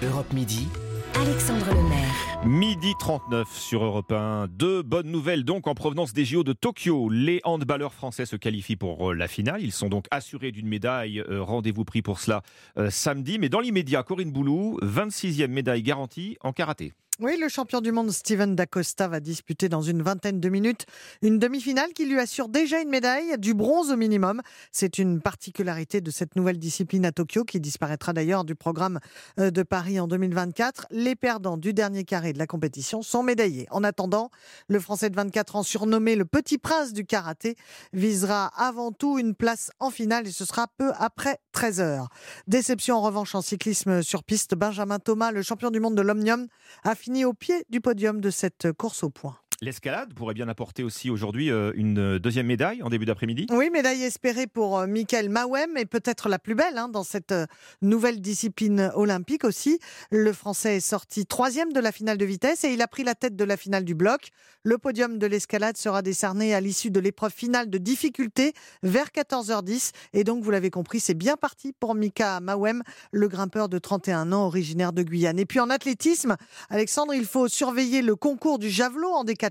1. 0.02 0.06
Europe 0.06 0.30
Midi, 0.34 0.68
Alexandre 1.18 1.70
Lemaire. 1.70 2.44
Midi 2.44 2.92
39 2.98 3.48
sur 3.50 3.82
Europe 3.82 4.12
1. 4.12 4.48
Deux 4.48 4.82
bonnes 4.82 5.10
nouvelles 5.10 5.44
donc 5.44 5.66
en 5.66 5.74
provenance 5.74 6.12
des 6.12 6.26
JO 6.26 6.44
de 6.44 6.52
Tokyo. 6.52 7.08
Les 7.08 7.40
handballeurs 7.44 7.94
français 7.94 8.26
se 8.26 8.36
qualifient 8.36 8.76
pour 8.76 9.10
euh, 9.10 9.14
la 9.14 9.26
finale. 9.26 9.62
Ils 9.62 9.72
sont 9.72 9.88
donc 9.88 10.06
assurés 10.10 10.52
d'une 10.52 10.68
médaille. 10.68 11.20
Euh, 11.20 11.42
rendez-vous 11.42 11.84
pris 11.84 12.02
pour 12.02 12.20
cela 12.20 12.42
euh, 12.76 12.90
samedi. 12.90 13.38
Mais 13.38 13.48
dans 13.48 13.60
l'immédiat, 13.60 14.02
Corinne 14.02 14.30
Boulou, 14.30 14.78
26e 14.82 15.48
médaille 15.48 15.82
garantie 15.82 16.36
en 16.42 16.52
karaté. 16.52 16.92
Oui, 17.18 17.38
le 17.40 17.48
champion 17.48 17.80
du 17.80 17.92
monde 17.92 18.10
Steven 18.10 18.54
Dacosta 18.54 19.08
va 19.08 19.20
disputer 19.20 19.70
dans 19.70 19.80
une 19.80 20.02
vingtaine 20.02 20.38
de 20.38 20.48
minutes 20.50 20.84
une 21.22 21.38
demi-finale 21.38 21.94
qui 21.94 22.04
lui 22.04 22.20
assure 22.20 22.50
déjà 22.50 22.82
une 22.82 22.90
médaille, 22.90 23.38
du 23.38 23.54
bronze 23.54 23.90
au 23.90 23.96
minimum. 23.96 24.42
C'est 24.70 24.98
une 24.98 25.22
particularité 25.22 26.02
de 26.02 26.10
cette 26.10 26.36
nouvelle 26.36 26.58
discipline 26.58 27.06
à 27.06 27.12
Tokyo 27.12 27.44
qui 27.44 27.58
disparaîtra 27.58 28.12
d'ailleurs 28.12 28.44
du 28.44 28.54
programme 28.54 29.00
euh, 29.40 29.50
de 29.50 29.62
Paris 29.62 29.98
en 29.98 30.06
2024. 30.08 30.88
Les 30.90 31.16
perdants 31.16 31.56
du 31.56 31.72
dernier 31.72 32.04
carré 32.04 32.34
de 32.34 32.38
la 32.38 32.46
compétition 32.46 33.00
sont 33.00 33.22
médaillés. 33.22 33.66
En 33.70 33.82
attendant, 33.82 34.30
le 34.68 34.78
Français 34.78 35.08
de 35.08 35.16
24 35.16 35.56
ans, 35.56 35.62
surnommé 35.62 36.16
le 36.16 36.26
Petit 36.26 36.58
Prince 36.58 36.92
du 36.92 37.06
karaté, 37.06 37.56
visera 37.94 38.48
avant 38.58 38.92
tout 38.92 39.18
une 39.18 39.34
place 39.34 39.70
en 39.80 39.88
finale 39.88 40.26
et 40.26 40.32
ce 40.32 40.44
sera 40.44 40.66
peu 40.76 40.92
après 40.98 41.38
13 41.52 41.80
heures. 41.80 42.08
Déception 42.46 42.96
en 42.96 43.00
revanche 43.00 43.34
en 43.34 43.40
cyclisme 43.40 44.02
sur 44.02 44.22
piste, 44.22 44.54
Benjamin 44.54 44.98
Thomas, 44.98 45.32
le 45.32 45.40
champion 45.40 45.70
du 45.70 45.80
monde 45.80 45.94
de 45.94 46.02
l'Omnium, 46.02 46.46
a 46.84 46.94
au 47.24 47.32
pied 47.34 47.64
du 47.70 47.80
podium 47.80 48.20
de 48.20 48.30
cette 48.30 48.72
course 48.72 49.02
au 49.02 49.10
point. 49.10 49.38
L'escalade 49.62 50.12
pourrait 50.12 50.34
bien 50.34 50.48
apporter 50.48 50.82
aussi 50.82 51.08
aujourd'hui 51.08 51.50
euh, 51.50 51.72
une 51.76 52.18
deuxième 52.18 52.46
médaille 52.46 52.82
en 52.82 52.90
début 52.90 53.06
d'après-midi? 53.06 53.46
Oui, 53.50 53.70
médaille 53.70 54.02
espérée 54.02 54.46
pour 54.46 54.78
euh, 54.78 54.86
Michael 54.86 55.30
Mawem 55.30 55.78
et 55.78 55.86
peut-être 55.86 56.28
la 56.28 56.38
plus 56.38 56.54
belle 56.54 56.76
hein, 56.76 56.88
dans 56.90 57.04
cette 57.04 57.32
euh, 57.32 57.46
nouvelle 57.80 58.20
discipline 58.20 58.90
olympique 58.94 59.44
aussi. 59.44 59.78
Le 60.10 60.34
Français 60.34 60.76
est 60.76 60.80
sorti 60.80 61.24
troisième 61.24 61.72
de 61.72 61.80
la 61.80 61.90
finale 61.90 62.18
de 62.18 62.26
vitesse 62.26 62.64
et 62.64 62.74
il 62.74 62.82
a 62.82 62.86
pris 62.86 63.02
la 63.02 63.14
tête 63.14 63.34
de 63.34 63.44
la 63.44 63.56
finale 63.56 63.84
du 63.84 63.94
bloc. 63.94 64.28
Le 64.62 64.76
podium 64.76 65.18
de 65.18 65.26
l'escalade 65.26 65.78
sera 65.78 66.02
décerné 66.02 66.52
à 66.52 66.60
l'issue 66.60 66.90
de 66.90 67.00
l'épreuve 67.00 67.32
finale 67.32 67.70
de 67.70 67.78
difficulté 67.78 68.52
vers 68.82 69.06
14h10. 69.06 69.92
Et 70.12 70.24
donc, 70.24 70.44
vous 70.44 70.50
l'avez 70.50 70.70
compris, 70.70 71.00
c'est 71.00 71.14
bien 71.14 71.36
parti 71.36 71.72
pour 71.72 71.94
Mika 71.94 72.40
Mawem, 72.40 72.82
le 73.10 73.28
grimpeur 73.28 73.70
de 73.70 73.78
31 73.78 74.32
ans 74.32 74.46
originaire 74.46 74.92
de 74.92 75.02
Guyane. 75.02 75.38
Et 75.38 75.46
puis 75.46 75.60
en 75.60 75.70
athlétisme, 75.70 76.36
Alexandre, 76.68 77.14
il 77.14 77.24
faut 77.24 77.48
surveiller 77.48 78.02
le 78.02 78.16
concours 78.16 78.58
du 78.58 78.68
javelot 78.68 79.12
en 79.12 79.24
décalage 79.24 79.45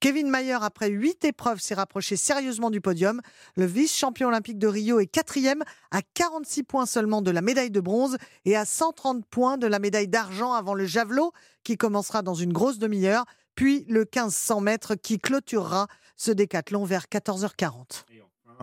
Kevin 0.00 0.30
Mayer, 0.30 0.58
après 0.60 0.88
huit 0.88 1.24
épreuves, 1.24 1.60
s'est 1.60 1.74
rapproché 1.74 2.16
sérieusement 2.16 2.70
du 2.70 2.80
podium. 2.80 3.20
Le 3.56 3.66
vice-champion 3.66 4.28
olympique 4.28 4.58
de 4.58 4.66
Rio 4.66 5.00
est 5.00 5.06
quatrième 5.06 5.62
à 5.90 6.00
46 6.14 6.62
points 6.64 6.86
seulement 6.86 7.22
de 7.22 7.30
la 7.30 7.40
médaille 7.40 7.70
de 7.70 7.80
bronze 7.80 8.16
et 8.44 8.56
à 8.56 8.64
130 8.64 9.24
points 9.26 9.58
de 9.58 9.66
la 9.66 9.78
médaille 9.78 10.08
d'argent 10.08 10.52
avant 10.52 10.74
le 10.74 10.86
javelot 10.86 11.32
qui 11.62 11.76
commencera 11.76 12.22
dans 12.22 12.34
une 12.34 12.52
grosse 12.52 12.78
demi-heure, 12.78 13.24
puis 13.54 13.84
le 13.88 14.00
1500 14.00 14.60
mètres 14.60 14.94
qui 14.94 15.18
clôturera 15.18 15.86
ce 16.16 16.30
décathlon 16.30 16.84
vers 16.84 17.04
14h40. 17.04 18.04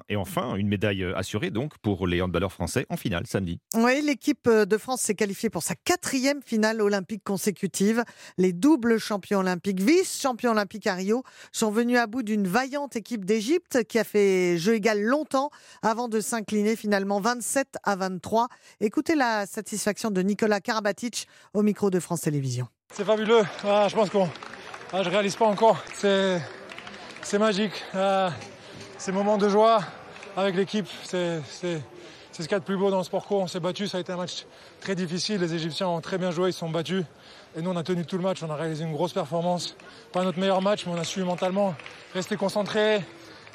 Et 0.09 0.15
enfin, 0.15 0.55
une 0.55 0.67
médaille 0.67 1.03
assurée 1.15 1.51
donc 1.51 1.77
pour 1.79 2.07
les 2.07 2.21
handballeurs 2.21 2.51
français 2.51 2.85
en 2.89 2.97
finale 2.97 3.25
samedi. 3.27 3.59
Oui, 3.75 4.01
l'équipe 4.01 4.49
de 4.49 4.77
France 4.77 5.01
s'est 5.01 5.15
qualifiée 5.15 5.49
pour 5.49 5.63
sa 5.63 5.75
quatrième 5.75 6.41
finale 6.41 6.81
olympique 6.81 7.23
consécutive. 7.23 8.03
Les 8.37 8.53
doubles 8.53 8.99
champions 8.99 9.39
olympiques, 9.39 9.79
vice-champions 9.79 10.51
olympiques 10.51 10.87
à 10.87 10.95
Rio, 10.95 11.23
sont 11.51 11.71
venus 11.71 11.97
à 11.97 12.07
bout 12.07 12.23
d'une 12.23 12.47
vaillante 12.47 12.95
équipe 12.95 13.25
d'Égypte 13.25 13.83
qui 13.83 13.99
a 13.99 14.03
fait 14.03 14.57
jeu 14.57 14.75
égal 14.75 15.01
longtemps 15.01 15.49
avant 15.81 16.07
de 16.07 16.19
s'incliner 16.19 16.75
finalement 16.75 17.19
27 17.19 17.77
à 17.83 17.95
23. 17.95 18.47
Écoutez 18.79 19.15
la 19.15 19.45
satisfaction 19.45 20.11
de 20.11 20.21
Nicolas 20.21 20.61
Karabatic 20.61 21.27
au 21.53 21.61
micro 21.61 21.89
de 21.89 21.99
France 21.99 22.21
Télévisions. 22.21 22.67
C'est 22.93 23.05
fabuleux. 23.05 23.43
Ah, 23.63 23.87
je 23.89 23.95
pense 23.95 24.09
qu'on. 24.09 24.27
Ah, 24.93 25.03
je 25.03 25.09
réalise 25.09 25.35
pas 25.35 25.45
encore. 25.45 25.81
C'est, 25.93 26.41
c'est 27.21 27.39
magique. 27.39 27.83
Ah, 27.93 28.31
ces 29.01 29.11
moments 29.11 29.39
de 29.39 29.49
joie 29.49 29.81
avec 30.37 30.55
l'équipe, 30.55 30.85
c'est, 31.01 31.41
ce 31.51 32.37
qu'il 32.37 32.51
y 32.51 32.53
a 32.53 32.59
de 32.59 32.63
plus 32.63 32.77
beau 32.77 32.91
dans 32.91 32.99
le 32.99 33.03
sport 33.03 33.25
co. 33.25 33.41
On 33.41 33.47
s'est 33.47 33.59
battu, 33.59 33.87
ça 33.87 33.97
a 33.97 34.01
été 34.01 34.11
un 34.11 34.17
match 34.17 34.45
très 34.79 34.93
difficile. 34.93 35.41
Les 35.41 35.55
Égyptiens 35.55 35.87
ont 35.87 36.01
très 36.01 36.19
bien 36.19 36.29
joué, 36.29 36.49
ils 36.49 36.53
se 36.53 36.59
sont 36.59 36.69
battus. 36.69 37.03
Et 37.57 37.63
nous, 37.63 37.71
on 37.71 37.75
a 37.77 37.81
tenu 37.81 38.05
tout 38.05 38.17
le 38.17 38.21
match, 38.21 38.43
on 38.43 38.49
a 38.51 38.55
réalisé 38.55 38.83
une 38.83 38.93
grosse 38.93 39.13
performance. 39.13 39.75
Pas 40.13 40.23
notre 40.23 40.37
meilleur 40.37 40.61
match, 40.61 40.85
mais 40.85 40.93
on 40.93 40.99
a 40.99 41.03
su 41.03 41.23
mentalement 41.23 41.73
rester 42.13 42.37
concentré 42.37 43.03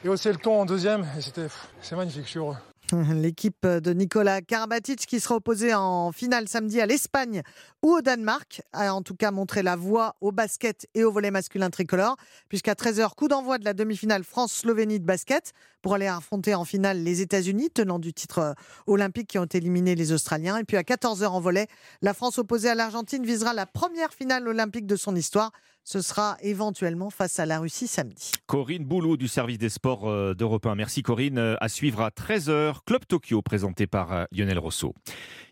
et 0.02 0.08
hausser 0.08 0.32
le 0.32 0.38
ton 0.38 0.62
en 0.62 0.66
deuxième. 0.66 1.06
Et 1.16 1.20
c'était, 1.20 1.46
c'est 1.80 1.94
magnifique, 1.94 2.24
je 2.24 2.30
suis 2.30 2.38
heureux. 2.40 2.56
L'équipe 3.14 3.66
de 3.66 3.92
Nicolas 3.92 4.42
Karabatic 4.42 5.06
qui 5.06 5.18
sera 5.18 5.36
opposée 5.36 5.74
en 5.74 6.12
finale 6.12 6.48
samedi 6.48 6.80
à 6.80 6.86
l'Espagne 6.86 7.42
ou 7.82 7.94
au 7.94 8.00
Danemark 8.00 8.62
a 8.72 8.94
en 8.94 9.02
tout 9.02 9.16
cas 9.16 9.32
montré 9.32 9.62
la 9.62 9.74
voie 9.74 10.14
au 10.20 10.30
basket 10.30 10.86
et 10.94 11.02
au 11.02 11.10
volet 11.10 11.32
masculin 11.32 11.70
tricolore 11.70 12.16
puisqu'à 12.48 12.74
13h 12.74 13.14
coup 13.16 13.26
d'envoi 13.26 13.58
de 13.58 13.64
la 13.64 13.74
demi-finale 13.74 14.22
France-Slovénie 14.22 15.00
de 15.00 15.04
basket 15.04 15.52
pour 15.82 15.94
aller 15.94 16.06
affronter 16.06 16.54
en 16.54 16.64
finale 16.64 17.02
les 17.02 17.22
États-Unis 17.22 17.70
tenant 17.70 17.98
du 17.98 18.12
titre 18.12 18.54
olympique 18.86 19.28
qui 19.28 19.38
ont 19.38 19.46
éliminé 19.46 19.94
les 19.96 20.12
Australiens. 20.12 20.56
Et 20.58 20.64
puis 20.64 20.76
à 20.76 20.82
14h 20.82 21.26
en 21.26 21.40
volet 21.40 21.66
la 22.02 22.14
France 22.14 22.38
opposée 22.38 22.68
à 22.68 22.76
l'Argentine 22.76 23.24
visera 23.24 23.52
la 23.52 23.66
première 23.66 24.12
finale 24.12 24.46
olympique 24.46 24.86
de 24.86 24.96
son 24.96 25.16
histoire 25.16 25.50
ce 25.86 26.00
sera 26.00 26.36
éventuellement 26.42 27.10
face 27.10 27.38
à 27.38 27.46
la 27.46 27.60
Russie 27.60 27.86
samedi. 27.86 28.32
Corinne 28.46 28.84
Boulou 28.84 29.16
du 29.16 29.28
service 29.28 29.58
des 29.58 29.68
sports 29.68 30.08
euh, 30.08 30.34
d'Europe 30.34 30.66
1. 30.66 30.74
Merci 30.74 31.02
Corinne. 31.02 31.38
Euh, 31.38 31.54
à 31.60 31.68
suivre 31.68 32.02
à 32.02 32.08
13h, 32.10 32.78
Club 32.84 33.06
Tokyo 33.06 33.40
présenté 33.40 33.86
par 33.86 34.12
euh, 34.12 34.24
Lionel 34.32 34.58
Rousseau. 34.58 34.94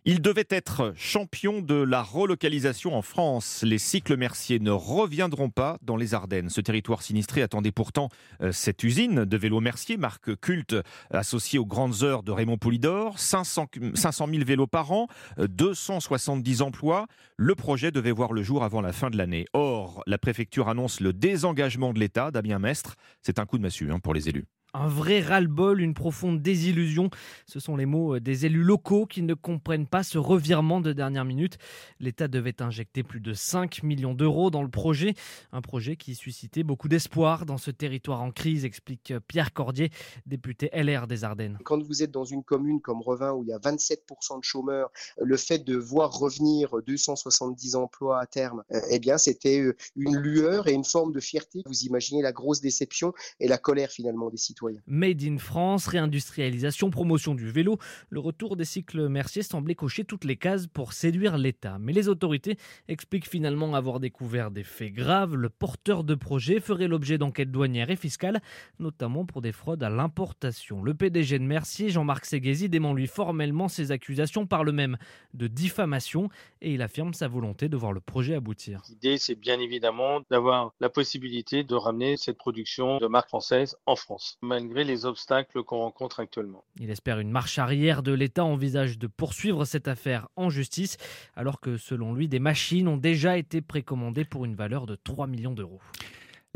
Il 0.07 0.21
devait 0.21 0.47
être 0.51 0.93
champion 0.97 1.63
de 1.63 1.77
la 1.77 2.03
relocalisation 2.03 2.95
en 2.95 3.01
France. 3.01 3.63
Les 3.63 3.79
cycles 3.79 4.19
merciers 4.19 4.59
ne 4.59 4.71
reviendront 4.71 5.49
pas 5.49 5.79
dans 5.81 5.97
les 5.97 6.13
Ardennes. 6.13 6.51
Ce 6.51 6.61
territoire 6.61 7.01
sinistré 7.01 7.41
attendait 7.41 7.73
pourtant 7.73 8.11
cette 8.53 8.83
usine 8.83 9.25
de 9.25 9.37
vélos 9.39 9.61
mercier, 9.61 9.97
marque 9.97 10.39
culte 10.41 10.77
associée 11.11 11.59
aux 11.59 11.65
grandes 11.65 12.03
heures 12.03 12.23
de 12.23 12.33
Raymond 12.33 12.59
Poulidor. 12.59 13.19
500, 13.19 13.69
500 13.95 14.27
000 14.31 14.45
vélos 14.45 14.67
par 14.67 14.93
an, 14.93 15.09
270 15.39 16.61
emplois. 16.61 17.07
Le 17.39 17.55
projet 17.55 17.91
devait 17.91 18.13
voir 18.13 18.35
le 18.35 18.43
jour 18.43 18.63
avant 18.63 18.83
la 18.83 18.93
fin 18.93 19.09
de 19.09 19.17
l'année. 19.17 19.47
Or, 19.55 20.03
la 20.07 20.19
préfecture 20.19 20.69
annonce 20.69 21.01
le 21.01 21.15
désengagement 21.15 21.95
de 21.95 21.99
l'État. 21.99 22.31
Damien 22.31 22.59
Mestre, 22.59 22.97
c'est 23.23 23.39
un 23.39 23.47
coup 23.47 23.57
de 23.57 23.63
massue 23.63 23.91
hein, 23.91 24.01
pour 24.01 24.13
les 24.13 24.29
élus. 24.29 24.45
Un 24.77 24.89
vrai 24.89 25.21
ras-le-bol, 25.21 25.81
une 25.81 25.95
profonde 25.95 26.43
désillusion. 26.43 27.09
Ce 27.47 27.61
sont 27.61 27.77
les 27.77 27.87
mots 27.87 28.19
des 28.19 28.45
élus 28.45 28.65
locaux 28.65 29.07
qui 29.07 29.23
ne 29.23 29.35
comprennent 29.35 29.87
pas 29.87 30.03
ce 30.03 30.19
revirement 30.19 30.81
de 30.81 30.93
dernière 30.93 31.25
minute. 31.25 31.59
L'État 32.01 32.27
devait 32.27 32.61
injecter 32.61 33.05
plus 33.05 33.21
de 33.21 33.35
5 33.35 33.85
millions 33.85 34.15
d'euros 34.15 34.51
dans 34.51 34.65
le 34.65 34.69
projet. 34.69 35.15
Un 35.53 35.61
projet 35.61 35.95
qui 35.95 36.17
suscitait 36.17 36.65
beaucoup 36.65 36.89
d'espoir 36.89 37.47
dans 37.47 37.57
ce 37.57 37.71
territoire 37.71 38.21
en 38.21 38.33
crise, 38.33 38.65
explique 38.65 39.15
Pierre 39.29 39.53
Cordier, 39.53 39.91
député 40.27 40.71
LR 40.75 41.07
des 41.07 41.23
Ardennes. 41.23 41.57
Quand 41.63 41.81
vous 41.81 42.03
êtes 42.03 42.11
dans 42.11 42.25
une 42.25 42.43
commune 42.43 42.81
comme 42.81 43.01
Revin 43.01 43.31
où 43.33 43.45
il 43.45 43.51
y 43.51 43.53
a 43.53 43.59
27% 43.59 44.41
de 44.41 44.45
chômeurs, 44.45 44.91
le 45.19 45.37
fait 45.37 45.61
de 45.61 45.77
voir 45.77 46.11
revenir 46.11 46.75
270 46.85 47.77
emplois 47.77 48.21
à 48.21 48.27
terme, 48.27 48.65
eh 48.91 48.99
bien 48.99 49.19
c'était 49.19 49.73
une 49.95 50.17
lueur 50.17 50.67
et 50.67 50.73
une 50.73 50.83
forme 50.83 51.13
de 51.13 51.21
fierté. 51.21 51.63
Vous 51.65 51.83
imaginez 51.85 52.23
la 52.23 52.33
grosse 52.33 52.61
déception 52.61 53.13
et 53.39 53.47
la 53.47 53.57
colère 53.57 53.91
finalement 53.93 54.31
des 54.31 54.37
citoyens. 54.37 54.64
Made 54.87 55.23
in 55.23 55.39
France, 55.39 55.87
réindustrialisation, 55.87 56.91
promotion 56.91 57.35
du 57.35 57.51
vélo, 57.51 57.79
le 58.11 58.21
retour 58.21 58.57
des 58.57 58.65
cycles 58.65 59.09
Mercier 59.09 59.43
semblait 59.43 59.75
cocher 59.75 60.05
toutes 60.05 60.25
les 60.25 60.37
cases 60.37 60.67
pour 60.67 60.93
séduire 60.93 61.39
l'État. 61.39 61.79
Mais 61.79 61.93
les 61.93 62.09
autorités 62.09 62.57
expliquent 62.89 63.29
finalement 63.29 63.75
avoir 63.75 64.01
découvert 64.01 64.51
des 64.51 64.65
faits 64.65 64.93
graves. 64.93 65.35
Le 65.37 65.49
porteur 65.49 66.05
de 66.05 66.15
projet 66.15 66.61
ferait 66.61 66.89
l'objet 66.89 67.19
d'enquêtes 67.19 67.51
douanières 67.51 67.91
et 67.91 67.97
fiscales, 67.97 68.41
notamment 68.79 69.25
pour 69.25 69.43
des 69.43 69.53
fraudes 69.53 69.83
à 69.83 69.91
l'importation. 69.91 70.83
Le 70.83 70.95
PDG 70.95 71.39
de 71.39 71.45
Mercier, 71.45 71.91
Jean-Marc 71.91 72.25
Séguézy, 72.25 72.69
dément 72.69 72.95
lui 72.95 73.07
formellement 73.07 73.69
ces 73.69 73.93
accusations, 73.93 74.47
parle 74.47 74.73
même 74.73 74.97
de 75.35 75.47
diffamation 75.47 76.29
et 76.61 76.75
il 76.75 76.83
affirme 76.83 77.15
sa 77.15 77.29
volonté 77.29 77.69
de 77.69 77.77
voir 77.77 77.93
le 77.93 78.01
projet 78.01 78.35
aboutir. 78.35 78.83
L'idée, 78.89 79.19
c'est 79.19 79.35
bien 79.35 79.61
évidemment 79.61 80.21
d'avoir 80.31 80.73
la 80.81 80.89
possibilité 80.89 81.65
de 81.65 81.75
ramener 81.75 82.17
cette 82.17 82.39
production 82.39 82.99
de 82.99 83.07
marque 83.07 83.29
française 83.29 83.77
en 83.87 83.97
France 83.97 84.39
malgré 84.55 84.85
les 84.85 85.05
obstacles 85.05 85.65
qu'on 85.65 85.79
rencontre 85.79 86.21
actuellement. 86.21 86.63
Il 86.79 86.89
espère 86.89 87.19
une 87.19 87.31
marche 87.31 87.59
arrière 87.59 88.05
de 88.05 88.13
l'État, 88.13 88.45
envisage 88.45 88.99
de 88.99 89.09
poursuivre 89.09 89.65
cette 89.65 89.89
affaire 89.89 90.29
en 90.37 90.49
justice, 90.49 90.97
alors 91.35 91.59
que 91.61 91.77
selon 91.77 92.15
lui, 92.15 92.29
des 92.29 92.39
machines 92.39 92.87
ont 92.87 92.97
déjà 92.97 93.37
été 93.37 93.61
précommandées 93.61 94.25
pour 94.25 94.45
une 94.45 94.55
valeur 94.55 94.87
de 94.87 94.95
3 94.95 95.27
millions 95.27 95.55
d'euros. 95.55 95.81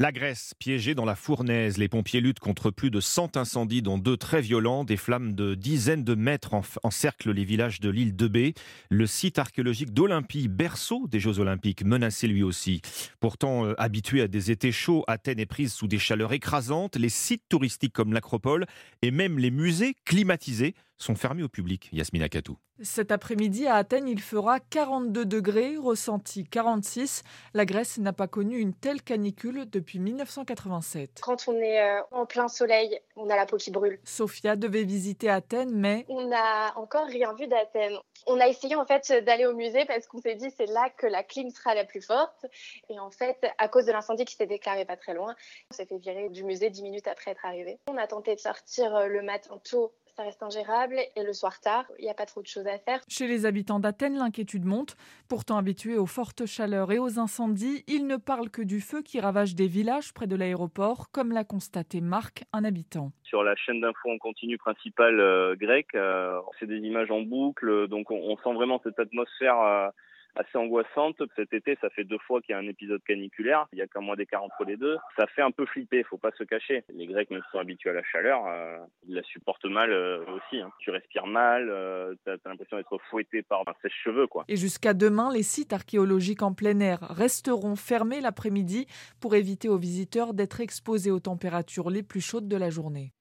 La 0.00 0.12
Grèce, 0.12 0.55
piégée 0.61 0.95
dans 0.95 1.05
la 1.05 1.17
fournaise, 1.17 1.76
les 1.76 1.88
pompiers 1.88 2.21
luttent 2.21 2.38
contre 2.38 2.71
plus 2.71 2.93
de 2.93 3.00
100 3.00 3.37
incendies, 3.37 3.83
dont 3.83 3.99
deux 3.99 4.17
très 4.17 4.40
violents. 4.40 4.85
Des 4.85 4.97
flammes 4.97 5.33
de 5.33 5.57
dizaines 5.57 6.05
de 6.05 6.14
mètres 6.14 6.55
encerclent 6.85 7.33
les 7.33 7.43
villages 7.43 7.81
de 7.81 7.90
l'île 7.90 8.14
de 8.14 8.28
B. 8.28 8.55
Le 8.90 9.07
site 9.09 9.40
archéologique 9.40 9.93
d'Olympie, 9.93 10.47
berceau 10.47 11.09
des 11.09 11.19
Jeux 11.19 11.40
Olympiques, 11.40 11.83
menacé 11.83 12.28
lui 12.28 12.45
aussi. 12.45 12.81
Pourtant, 13.19 13.67
euh, 13.67 13.75
habitué 13.76 14.23
à 14.23 14.28
des 14.28 14.52
étés 14.52 14.71
chauds, 14.71 15.02
Athènes 15.09 15.40
est 15.40 15.47
prise 15.47 15.73
sous 15.73 15.88
des 15.88 15.99
chaleurs 15.99 16.33
écrasantes. 16.33 16.95
Les 16.95 17.09
sites 17.09 17.49
touristiques 17.49 17.93
comme 17.93 18.12
l'Acropole 18.12 18.67
et 19.02 19.11
même 19.11 19.37
les 19.40 19.50
musées 19.50 19.97
climatisés 20.05 20.76
sont 20.99 21.14
fermés 21.14 21.43
au 21.43 21.49
public. 21.49 21.88
Yasmina 21.93 22.28
Katou. 22.28 22.59
Cet 22.81 23.11
après-midi 23.11 23.67
à 23.67 23.75
Athènes, 23.75 24.07
il 24.07 24.21
fera 24.21 24.61
42 24.61 25.25
degrés, 25.25 25.76
ressenti 25.76 26.45
46. 26.45 27.25
La 27.52 27.64
Grèce 27.64 27.99
n'a 27.99 28.12
pas 28.12 28.28
connu 28.28 28.59
une 28.59 28.73
telle 28.73 29.02
canicule 29.02 29.69
depuis 29.69 29.99
1987. 29.99 31.21
Quand 31.23 31.49
on 31.49 31.57
est 31.57 31.81
euh, 31.81 32.00
en 32.12 32.25
plein 32.25 32.47
soleil, 32.47 33.00
on 33.17 33.28
a 33.31 33.37
la 33.37 33.47
peau 33.47 33.57
qui 33.57 33.73
brûle. 33.73 33.99
Sofia 34.05 34.55
devait 34.55 34.85
visiter 34.85 35.28
Athènes, 35.28 35.73
mais... 35.75 36.05
On 36.09 36.28
n'a 36.28 36.73
encore 36.76 37.07
rien 37.07 37.35
vu 37.35 37.49
d'Athènes. 37.49 37.99
On 38.28 38.38
a 38.38 38.47
essayé 38.47 38.76
en 38.76 38.85
fait 38.85 39.25
d'aller 39.25 39.47
au 39.47 39.55
musée 39.55 39.85
parce 39.87 40.07
qu'on 40.07 40.21
s'est 40.21 40.37
dit 40.37 40.50
c'est 40.57 40.67
là 40.67 40.88
que 40.97 41.07
la 41.07 41.25
clim 41.25 41.50
sera 41.50 41.75
la 41.75 41.85
plus 41.85 42.02
forte. 42.02 42.47
Et 42.90 43.00
en 43.00 43.11
fait, 43.11 43.45
à 43.59 43.67
cause 43.67 43.87
de 43.87 43.93
l'incendie 43.93 44.25
qui 44.25 44.37
s'est 44.37 44.47
déclaré 44.47 44.85
pas 44.85 44.97
très 44.97 45.14
loin, 45.14 45.35
on 45.73 45.75
s'est 45.75 45.87
fait 45.87 45.99
virer 45.99 46.28
du 46.28 46.45
musée 46.45 46.71
10 46.71 46.83
minutes 46.83 47.09
après 47.09 47.33
être 47.33 47.45
arrivé. 47.45 47.81
On 47.88 47.97
a 47.97 48.07
tenté 48.07 48.37
de 48.37 48.40
sortir 48.40 48.95
euh, 48.95 49.07
le 49.07 49.23
matin 49.23 49.59
tôt 49.69 49.93
ça 50.19 50.25
reste 50.25 50.43
ingérable. 50.43 50.97
Et 51.17 51.23
le 51.23 51.33
soir 51.33 51.61
tard, 51.61 51.85
il 51.99 52.05
n'y 52.05 52.11
a 52.11 52.15
pas 52.15 52.27
trop 52.27 52.43
de 52.43 52.47
choses 52.47 52.67
à 52.67 52.79
faire. 52.79 53.01
Chez 53.09 53.29
les 53.29 53.47
habitants 53.47 53.79
d'Athènes, 53.79 54.19
l'inquiétude 54.19 54.65
monte. 54.65 54.97
Pourtant 55.29 55.57
habitués 55.57 55.97
aux 55.97 56.07
fortes 56.07 56.45
chaleurs 56.45 56.91
et 56.91 56.99
aux 56.99 57.21
incendies, 57.21 57.85
ils 57.87 58.07
ne 58.07 58.17
parlent 58.17 58.51
que 58.51 58.63
du 58.63 58.81
feu 58.81 59.03
qui 59.03 59.21
ravage 59.21 59.55
des 59.55 59.69
villages 59.69 60.13
près 60.13 60.27
de 60.27 60.35
l'aéroport, 60.35 61.11
comme 61.13 61.33
l'a 61.33 61.45
constaté 61.45 62.01
Marc, 62.01 62.45
un 62.53 62.65
habitant. 62.65 63.13
Sur 63.23 63.45
la 63.45 63.55
chaîne 63.55 63.81
d'infos 63.81 64.11
en 64.11 64.19
continu 64.19 64.59
principale 64.59 65.21
euh, 65.21 65.55
grecque, 65.55 65.95
euh, 65.95 66.41
c'est 66.59 66.67
des 66.67 66.79
images 66.79 67.11
en 67.11 67.21
boucle, 67.21 67.87
donc 67.87 68.11
on, 68.11 68.17
on 68.17 68.37
sent 68.39 68.55
vraiment 68.55 68.81
cette 68.83 68.99
atmosphère. 68.99 69.61
Euh, 69.61 69.89
assez 70.35 70.57
angoissante. 70.57 71.17
Cet 71.37 71.53
été, 71.53 71.77
ça 71.81 71.91
fait 71.91 72.05
deux 72.05 72.19
fois 72.19 72.41
qu'il 72.41 72.53
y 72.53 72.57
a 72.57 72.59
un 72.59 72.67
épisode 72.67 73.03
caniculaire. 73.05 73.67
Il 73.73 73.79
y 73.79 73.83
a 73.83 73.87
qu'un 73.87 74.01
mois 74.01 74.17
d'écart 74.17 74.43
entre 74.43 74.65
les 74.65 74.77
deux. 74.77 74.97
Ça 75.19 75.27
fait 75.27 75.43
un 75.43 75.51
peu 75.51 75.67
flipper, 75.67 76.03
faut 76.05 76.19
pas 76.19 76.31
se 76.39 76.45
cacher. 76.45 76.85
Les 76.95 77.07
Grecs, 77.07 77.31
même 77.31 77.43
sont 77.53 77.59
habitués 77.59 77.91
à 77.91 77.95
la 77.95 78.03
chaleur, 78.05 78.47
euh, 78.47 78.79
ils 79.07 79.15
la 79.15 79.23
supportent 79.23 79.65
mal 79.65 79.93
euh, 79.93 80.25
aussi. 80.27 80.61
Hein. 80.61 80.71
Tu 80.81 80.91
respires 80.91 81.27
mal, 81.27 81.69
euh, 81.71 82.15
tu 82.25 82.31
as, 82.31 82.37
l'impression 82.45 82.77
d'être 82.77 82.99
fouetté 83.11 83.43
par 83.43 83.61
un 83.67 83.75
sèche-cheveux. 83.83 84.27
Quoi. 84.27 84.45
Et 84.49 84.57
jusqu'à 84.57 84.95
demain, 84.95 85.33
les 85.33 85.43
sites 85.43 85.73
archéologiques 85.73 86.43
en 86.43 86.53
plein 86.55 86.79
air 86.81 86.99
resteront 87.01 87.77
fermés 87.77 88.21
l'après-midi 88.21 88.87
pour 89.21 89.35
éviter 89.35 89.69
aux 89.69 89.79
visiteurs 89.79 90.35
d'être 90.35 90.61
exposés 90.61 91.11
aux 91.11 91.21
températures 91.21 91.91
les 91.91 92.03
plus 92.03 92.21
chaudes 92.21 92.49
de 92.49 92.57
la 92.57 92.71
journée. 92.71 93.13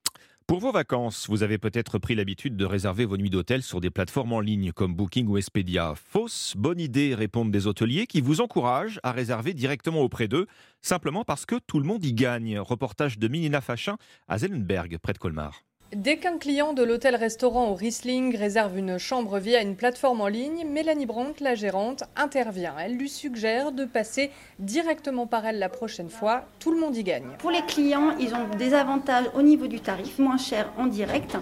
Pour 0.48 0.60
vos 0.60 0.72
vacances, 0.72 1.28
vous 1.28 1.44
avez 1.44 1.58
peut-être 1.58 2.00
pris 2.00 2.16
l'habitude 2.16 2.56
de 2.56 2.64
réserver 2.64 3.04
vos 3.04 3.18
nuits 3.18 3.30
d'hôtel 3.30 3.62
sur 3.62 3.82
des 3.82 3.90
plateformes 3.90 4.32
en 4.32 4.40
ligne 4.40 4.72
comme 4.72 4.96
Booking 4.96 5.28
ou 5.28 5.38
Expedia. 5.38 5.94
Fausse 5.96 6.54
bonne 6.56 6.80
idée, 6.80 7.14
répondent 7.14 7.52
des 7.52 7.68
hôteliers 7.68 8.08
qui 8.08 8.22
vous 8.22 8.40
encouragent 8.40 9.02
à 9.04 9.12
réserver 9.12 9.54
directement 9.54 10.00
auprès 10.00 10.30
d'eux, 10.30 10.48
simplement 10.82 11.26
parce 11.26 11.46
que 11.46 11.56
tout 11.68 11.80
le 11.80 11.86
monde 11.86 12.06
y 12.06 12.14
gagne. 12.14 12.60
Reportage 12.60 13.20
de 13.20 13.28
Minina 13.28 13.60
Fachin 13.60 13.98
à 14.30 14.38
Zellenberg, 14.38 14.98
près 15.00 15.12
de 15.12 15.18
Colmar. 15.18 15.67
Dès 15.96 16.18
qu'un 16.18 16.38
client 16.38 16.74
de 16.74 16.84
l'hôtel-restaurant 16.84 17.70
au 17.70 17.74
Riesling 17.74 18.36
réserve 18.36 18.78
une 18.78 18.98
chambre 18.98 19.40
via 19.40 19.62
une 19.62 19.78
plateforme 19.78 20.20
en 20.20 20.28
ligne, 20.28 20.68
Mélanie 20.68 21.06
Brandt, 21.06 21.42
la 21.42 21.56
gérante, 21.56 22.04
intervient. 22.18 22.76
Elle 22.78 22.98
lui 22.98 23.08
suggère 23.08 23.72
de 23.72 23.86
passer 23.86 24.30
directement 24.60 25.28
par 25.28 25.46
elle 25.46 25.60
la 25.60 25.70
prochaine 25.70 26.10
fois. 26.10 26.44
Tout 26.60 26.74
le 26.74 26.80
monde 26.82 26.98
y 26.98 27.04
gagne. 27.04 27.30
Pour 27.40 27.52
les 27.52 27.62
clients, 27.62 28.18
ils 28.20 28.36
ont 28.36 28.50
des 28.58 28.74
avantages 28.74 29.28
au 29.34 29.42
niveau 29.42 29.68
du 29.68 29.80
tarif, 29.80 30.20
moins 30.20 30.38
cher 30.38 30.70
en 30.78 30.88
direct. 30.88 31.38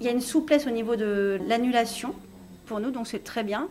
Il 0.00 0.04
y 0.04 0.10
a 0.10 0.12
une 0.12 0.20
souplesse 0.20 0.66
au 0.66 0.70
niveau 0.70 0.94
de 0.94 1.40
l'annulation 1.48 2.14
pour 2.66 2.80
nous, 2.80 2.90
donc 2.90 3.06
c'est 3.06 3.24
très 3.24 3.42
bien. 3.42 3.68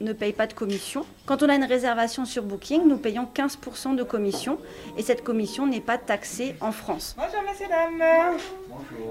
Ne 0.00 0.12
paye 0.12 0.32
pas 0.32 0.46
de 0.46 0.52
commission. 0.52 1.04
Quand 1.26 1.42
on 1.42 1.48
a 1.48 1.54
une 1.54 1.64
réservation 1.64 2.24
sur 2.24 2.42
Booking, 2.42 2.86
nous 2.86 2.98
payons 2.98 3.28
15% 3.34 3.96
de 3.96 4.02
commission 4.02 4.58
et 4.96 5.02
cette 5.02 5.24
commission 5.24 5.66
n'est 5.66 5.80
pas 5.80 5.98
taxée 5.98 6.54
en 6.60 6.72
France. 6.72 7.16
Bonjour 7.16 7.42
messieurs, 7.48 7.66
dames. 7.68 8.38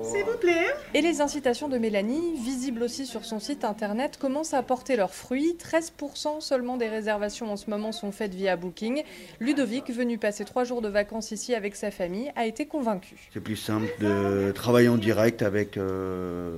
S'il 0.03 0.23
vous 0.23 0.37
plaît. 0.37 0.67
Et 0.93 1.01
les 1.01 1.21
incitations 1.21 1.67
de 1.67 1.77
Mélanie, 1.77 2.35
visibles 2.35 2.83
aussi 2.83 3.05
sur 3.05 3.25
son 3.25 3.39
site 3.39 3.63
internet, 3.63 4.17
commencent 4.17 4.53
à 4.53 4.63
porter 4.63 4.95
leurs 4.95 5.13
fruits. 5.13 5.57
13% 5.59 6.41
seulement 6.41 6.77
des 6.77 6.87
réservations 6.87 7.51
en 7.51 7.57
ce 7.57 7.69
moment 7.69 7.91
sont 7.91 8.11
faites 8.11 8.33
via 8.33 8.55
Booking. 8.55 9.03
Ludovic, 9.39 9.89
venu 9.91 10.17
passer 10.17 10.45
trois 10.45 10.63
jours 10.63 10.81
de 10.81 10.89
vacances 10.89 11.31
ici 11.31 11.55
avec 11.55 11.75
sa 11.75 11.91
famille, 11.91 12.31
a 12.35 12.45
été 12.45 12.65
convaincu. 12.65 13.15
C'est 13.33 13.39
plus 13.39 13.55
simple 13.55 13.87
de 13.99 14.51
travailler 14.51 14.89
en 14.89 14.97
direct 14.97 15.41
avec 15.41 15.77
euh, 15.77 16.51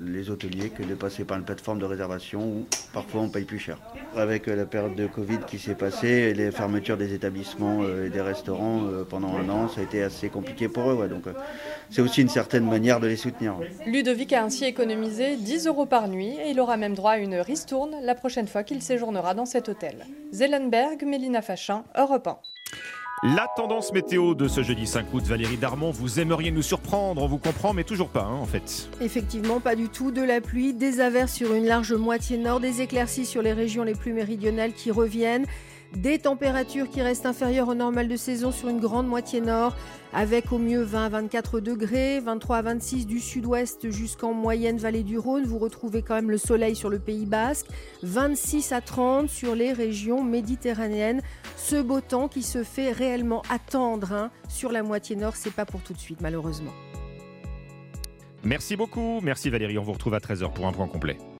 les 0.00 0.30
hôteliers 0.30 0.70
que 0.70 0.82
de 0.82 0.94
passer 0.94 1.24
par 1.24 1.38
une 1.38 1.44
plateforme 1.44 1.78
de 1.78 1.84
réservation 1.84 2.40
où 2.40 2.66
parfois 2.92 3.22
on 3.22 3.28
paye 3.28 3.44
plus 3.44 3.58
cher. 3.58 3.78
Avec 4.16 4.48
euh, 4.48 4.56
la 4.56 4.66
période 4.66 4.94
de 4.94 5.06
Covid 5.06 5.38
qui 5.46 5.58
s'est 5.58 5.74
passée 5.74 6.08
et 6.08 6.34
les 6.34 6.50
fermetures 6.50 6.96
des 6.96 7.14
établissements 7.14 7.82
euh, 7.82 8.06
et 8.06 8.10
des 8.10 8.20
restaurants 8.20 8.86
pendant 9.08 9.36
un 9.36 9.48
an, 9.48 9.68
ça 9.68 9.80
a 9.80 9.84
été 9.84 10.02
assez 10.02 10.28
compliqué 10.28 10.68
pour 10.68 10.90
eux. 10.90 10.94
Ouais, 10.94 11.08
donc 11.08 11.24
c'est 11.90 12.02
aussi 12.02 12.22
une 12.22 12.28
certaine 12.56 12.70
manière 12.70 13.00
de 13.00 13.06
les 13.06 13.16
soutenir. 13.16 13.54
Ludovic 13.84 14.32
a 14.32 14.42
ainsi 14.42 14.64
économisé 14.64 15.36
10 15.36 15.66
euros 15.66 15.84
par 15.84 16.08
nuit 16.08 16.38
et 16.42 16.50
il 16.50 16.60
aura 16.60 16.78
même 16.78 16.94
droit 16.94 17.12
à 17.12 17.18
une 17.18 17.34
ristourne 17.34 17.94
la 18.02 18.14
prochaine 18.14 18.48
fois 18.48 18.62
qu'il 18.62 18.80
séjournera 18.80 19.34
dans 19.34 19.44
cet 19.44 19.68
hôtel. 19.68 20.06
Zellenberg, 20.32 21.04
Mélina 21.04 21.42
Fachin, 21.42 21.84
Europe 21.98 22.26
1. 22.26 22.38
La 23.34 23.46
tendance 23.56 23.92
météo 23.92 24.34
de 24.34 24.48
ce 24.48 24.62
jeudi 24.62 24.86
5 24.86 25.12
août, 25.12 25.24
Valérie 25.24 25.58
Darmon, 25.58 25.90
vous 25.90 26.18
aimeriez 26.18 26.50
nous 26.50 26.62
surprendre, 26.62 27.22
on 27.22 27.26
vous 27.26 27.38
comprend, 27.38 27.74
mais 27.74 27.84
toujours 27.84 28.08
pas, 28.08 28.24
hein, 28.24 28.36
en 28.40 28.46
fait. 28.46 28.88
Effectivement, 29.02 29.60
pas 29.60 29.74
du 29.74 29.88
tout. 29.88 30.10
De 30.10 30.22
la 30.22 30.40
pluie, 30.40 30.72
des 30.72 31.00
averses 31.00 31.32
sur 31.32 31.52
une 31.52 31.66
large 31.66 31.92
moitié 31.92 32.38
nord, 32.38 32.60
des 32.60 32.80
éclaircies 32.80 33.26
sur 33.26 33.42
les 33.42 33.52
régions 33.52 33.84
les 33.84 33.94
plus 33.94 34.14
méridionales 34.14 34.72
qui 34.72 34.90
reviennent. 34.90 35.46
Des 35.96 36.18
températures 36.18 36.90
qui 36.90 37.00
restent 37.00 37.24
inférieures 37.24 37.68
au 37.68 37.74
normal 37.74 38.06
de 38.06 38.16
saison 38.16 38.52
sur 38.52 38.68
une 38.68 38.80
grande 38.80 39.06
moitié 39.06 39.40
nord, 39.40 39.74
avec 40.12 40.52
au 40.52 40.58
mieux 40.58 40.82
20 40.82 41.06
à 41.06 41.08
24 41.08 41.60
degrés, 41.60 42.20
23 42.20 42.58
à 42.58 42.62
26 42.62 43.06
du 43.06 43.18
sud-ouest 43.18 43.90
jusqu'en 43.90 44.34
moyenne 44.34 44.76
vallée 44.76 45.02
du 45.02 45.16
Rhône. 45.16 45.44
Vous 45.44 45.58
retrouvez 45.58 46.02
quand 46.02 46.14
même 46.14 46.30
le 46.30 46.36
soleil 46.36 46.76
sur 46.76 46.90
le 46.90 46.98
Pays 46.98 47.24
basque, 47.24 47.66
26 48.02 48.72
à 48.72 48.82
30 48.82 49.30
sur 49.30 49.54
les 49.54 49.72
régions 49.72 50.22
méditerranéennes. 50.22 51.22
Ce 51.56 51.80
beau 51.80 52.02
temps 52.02 52.28
qui 52.28 52.42
se 52.42 52.62
fait 52.62 52.92
réellement 52.92 53.40
attendre 53.48 54.12
hein, 54.12 54.30
sur 54.50 54.72
la 54.72 54.82
moitié 54.82 55.16
nord, 55.16 55.34
c'est 55.34 55.54
pas 55.54 55.64
pour 55.64 55.80
tout 55.80 55.94
de 55.94 55.98
suite 55.98 56.20
malheureusement. 56.20 56.72
Merci 58.44 58.76
beaucoup, 58.76 59.20
merci 59.22 59.48
Valérie, 59.48 59.78
on 59.78 59.82
vous 59.82 59.94
retrouve 59.94 60.12
à 60.12 60.18
13h 60.18 60.52
pour 60.52 60.66
un 60.66 60.72
point 60.72 60.88
complet. 60.88 61.16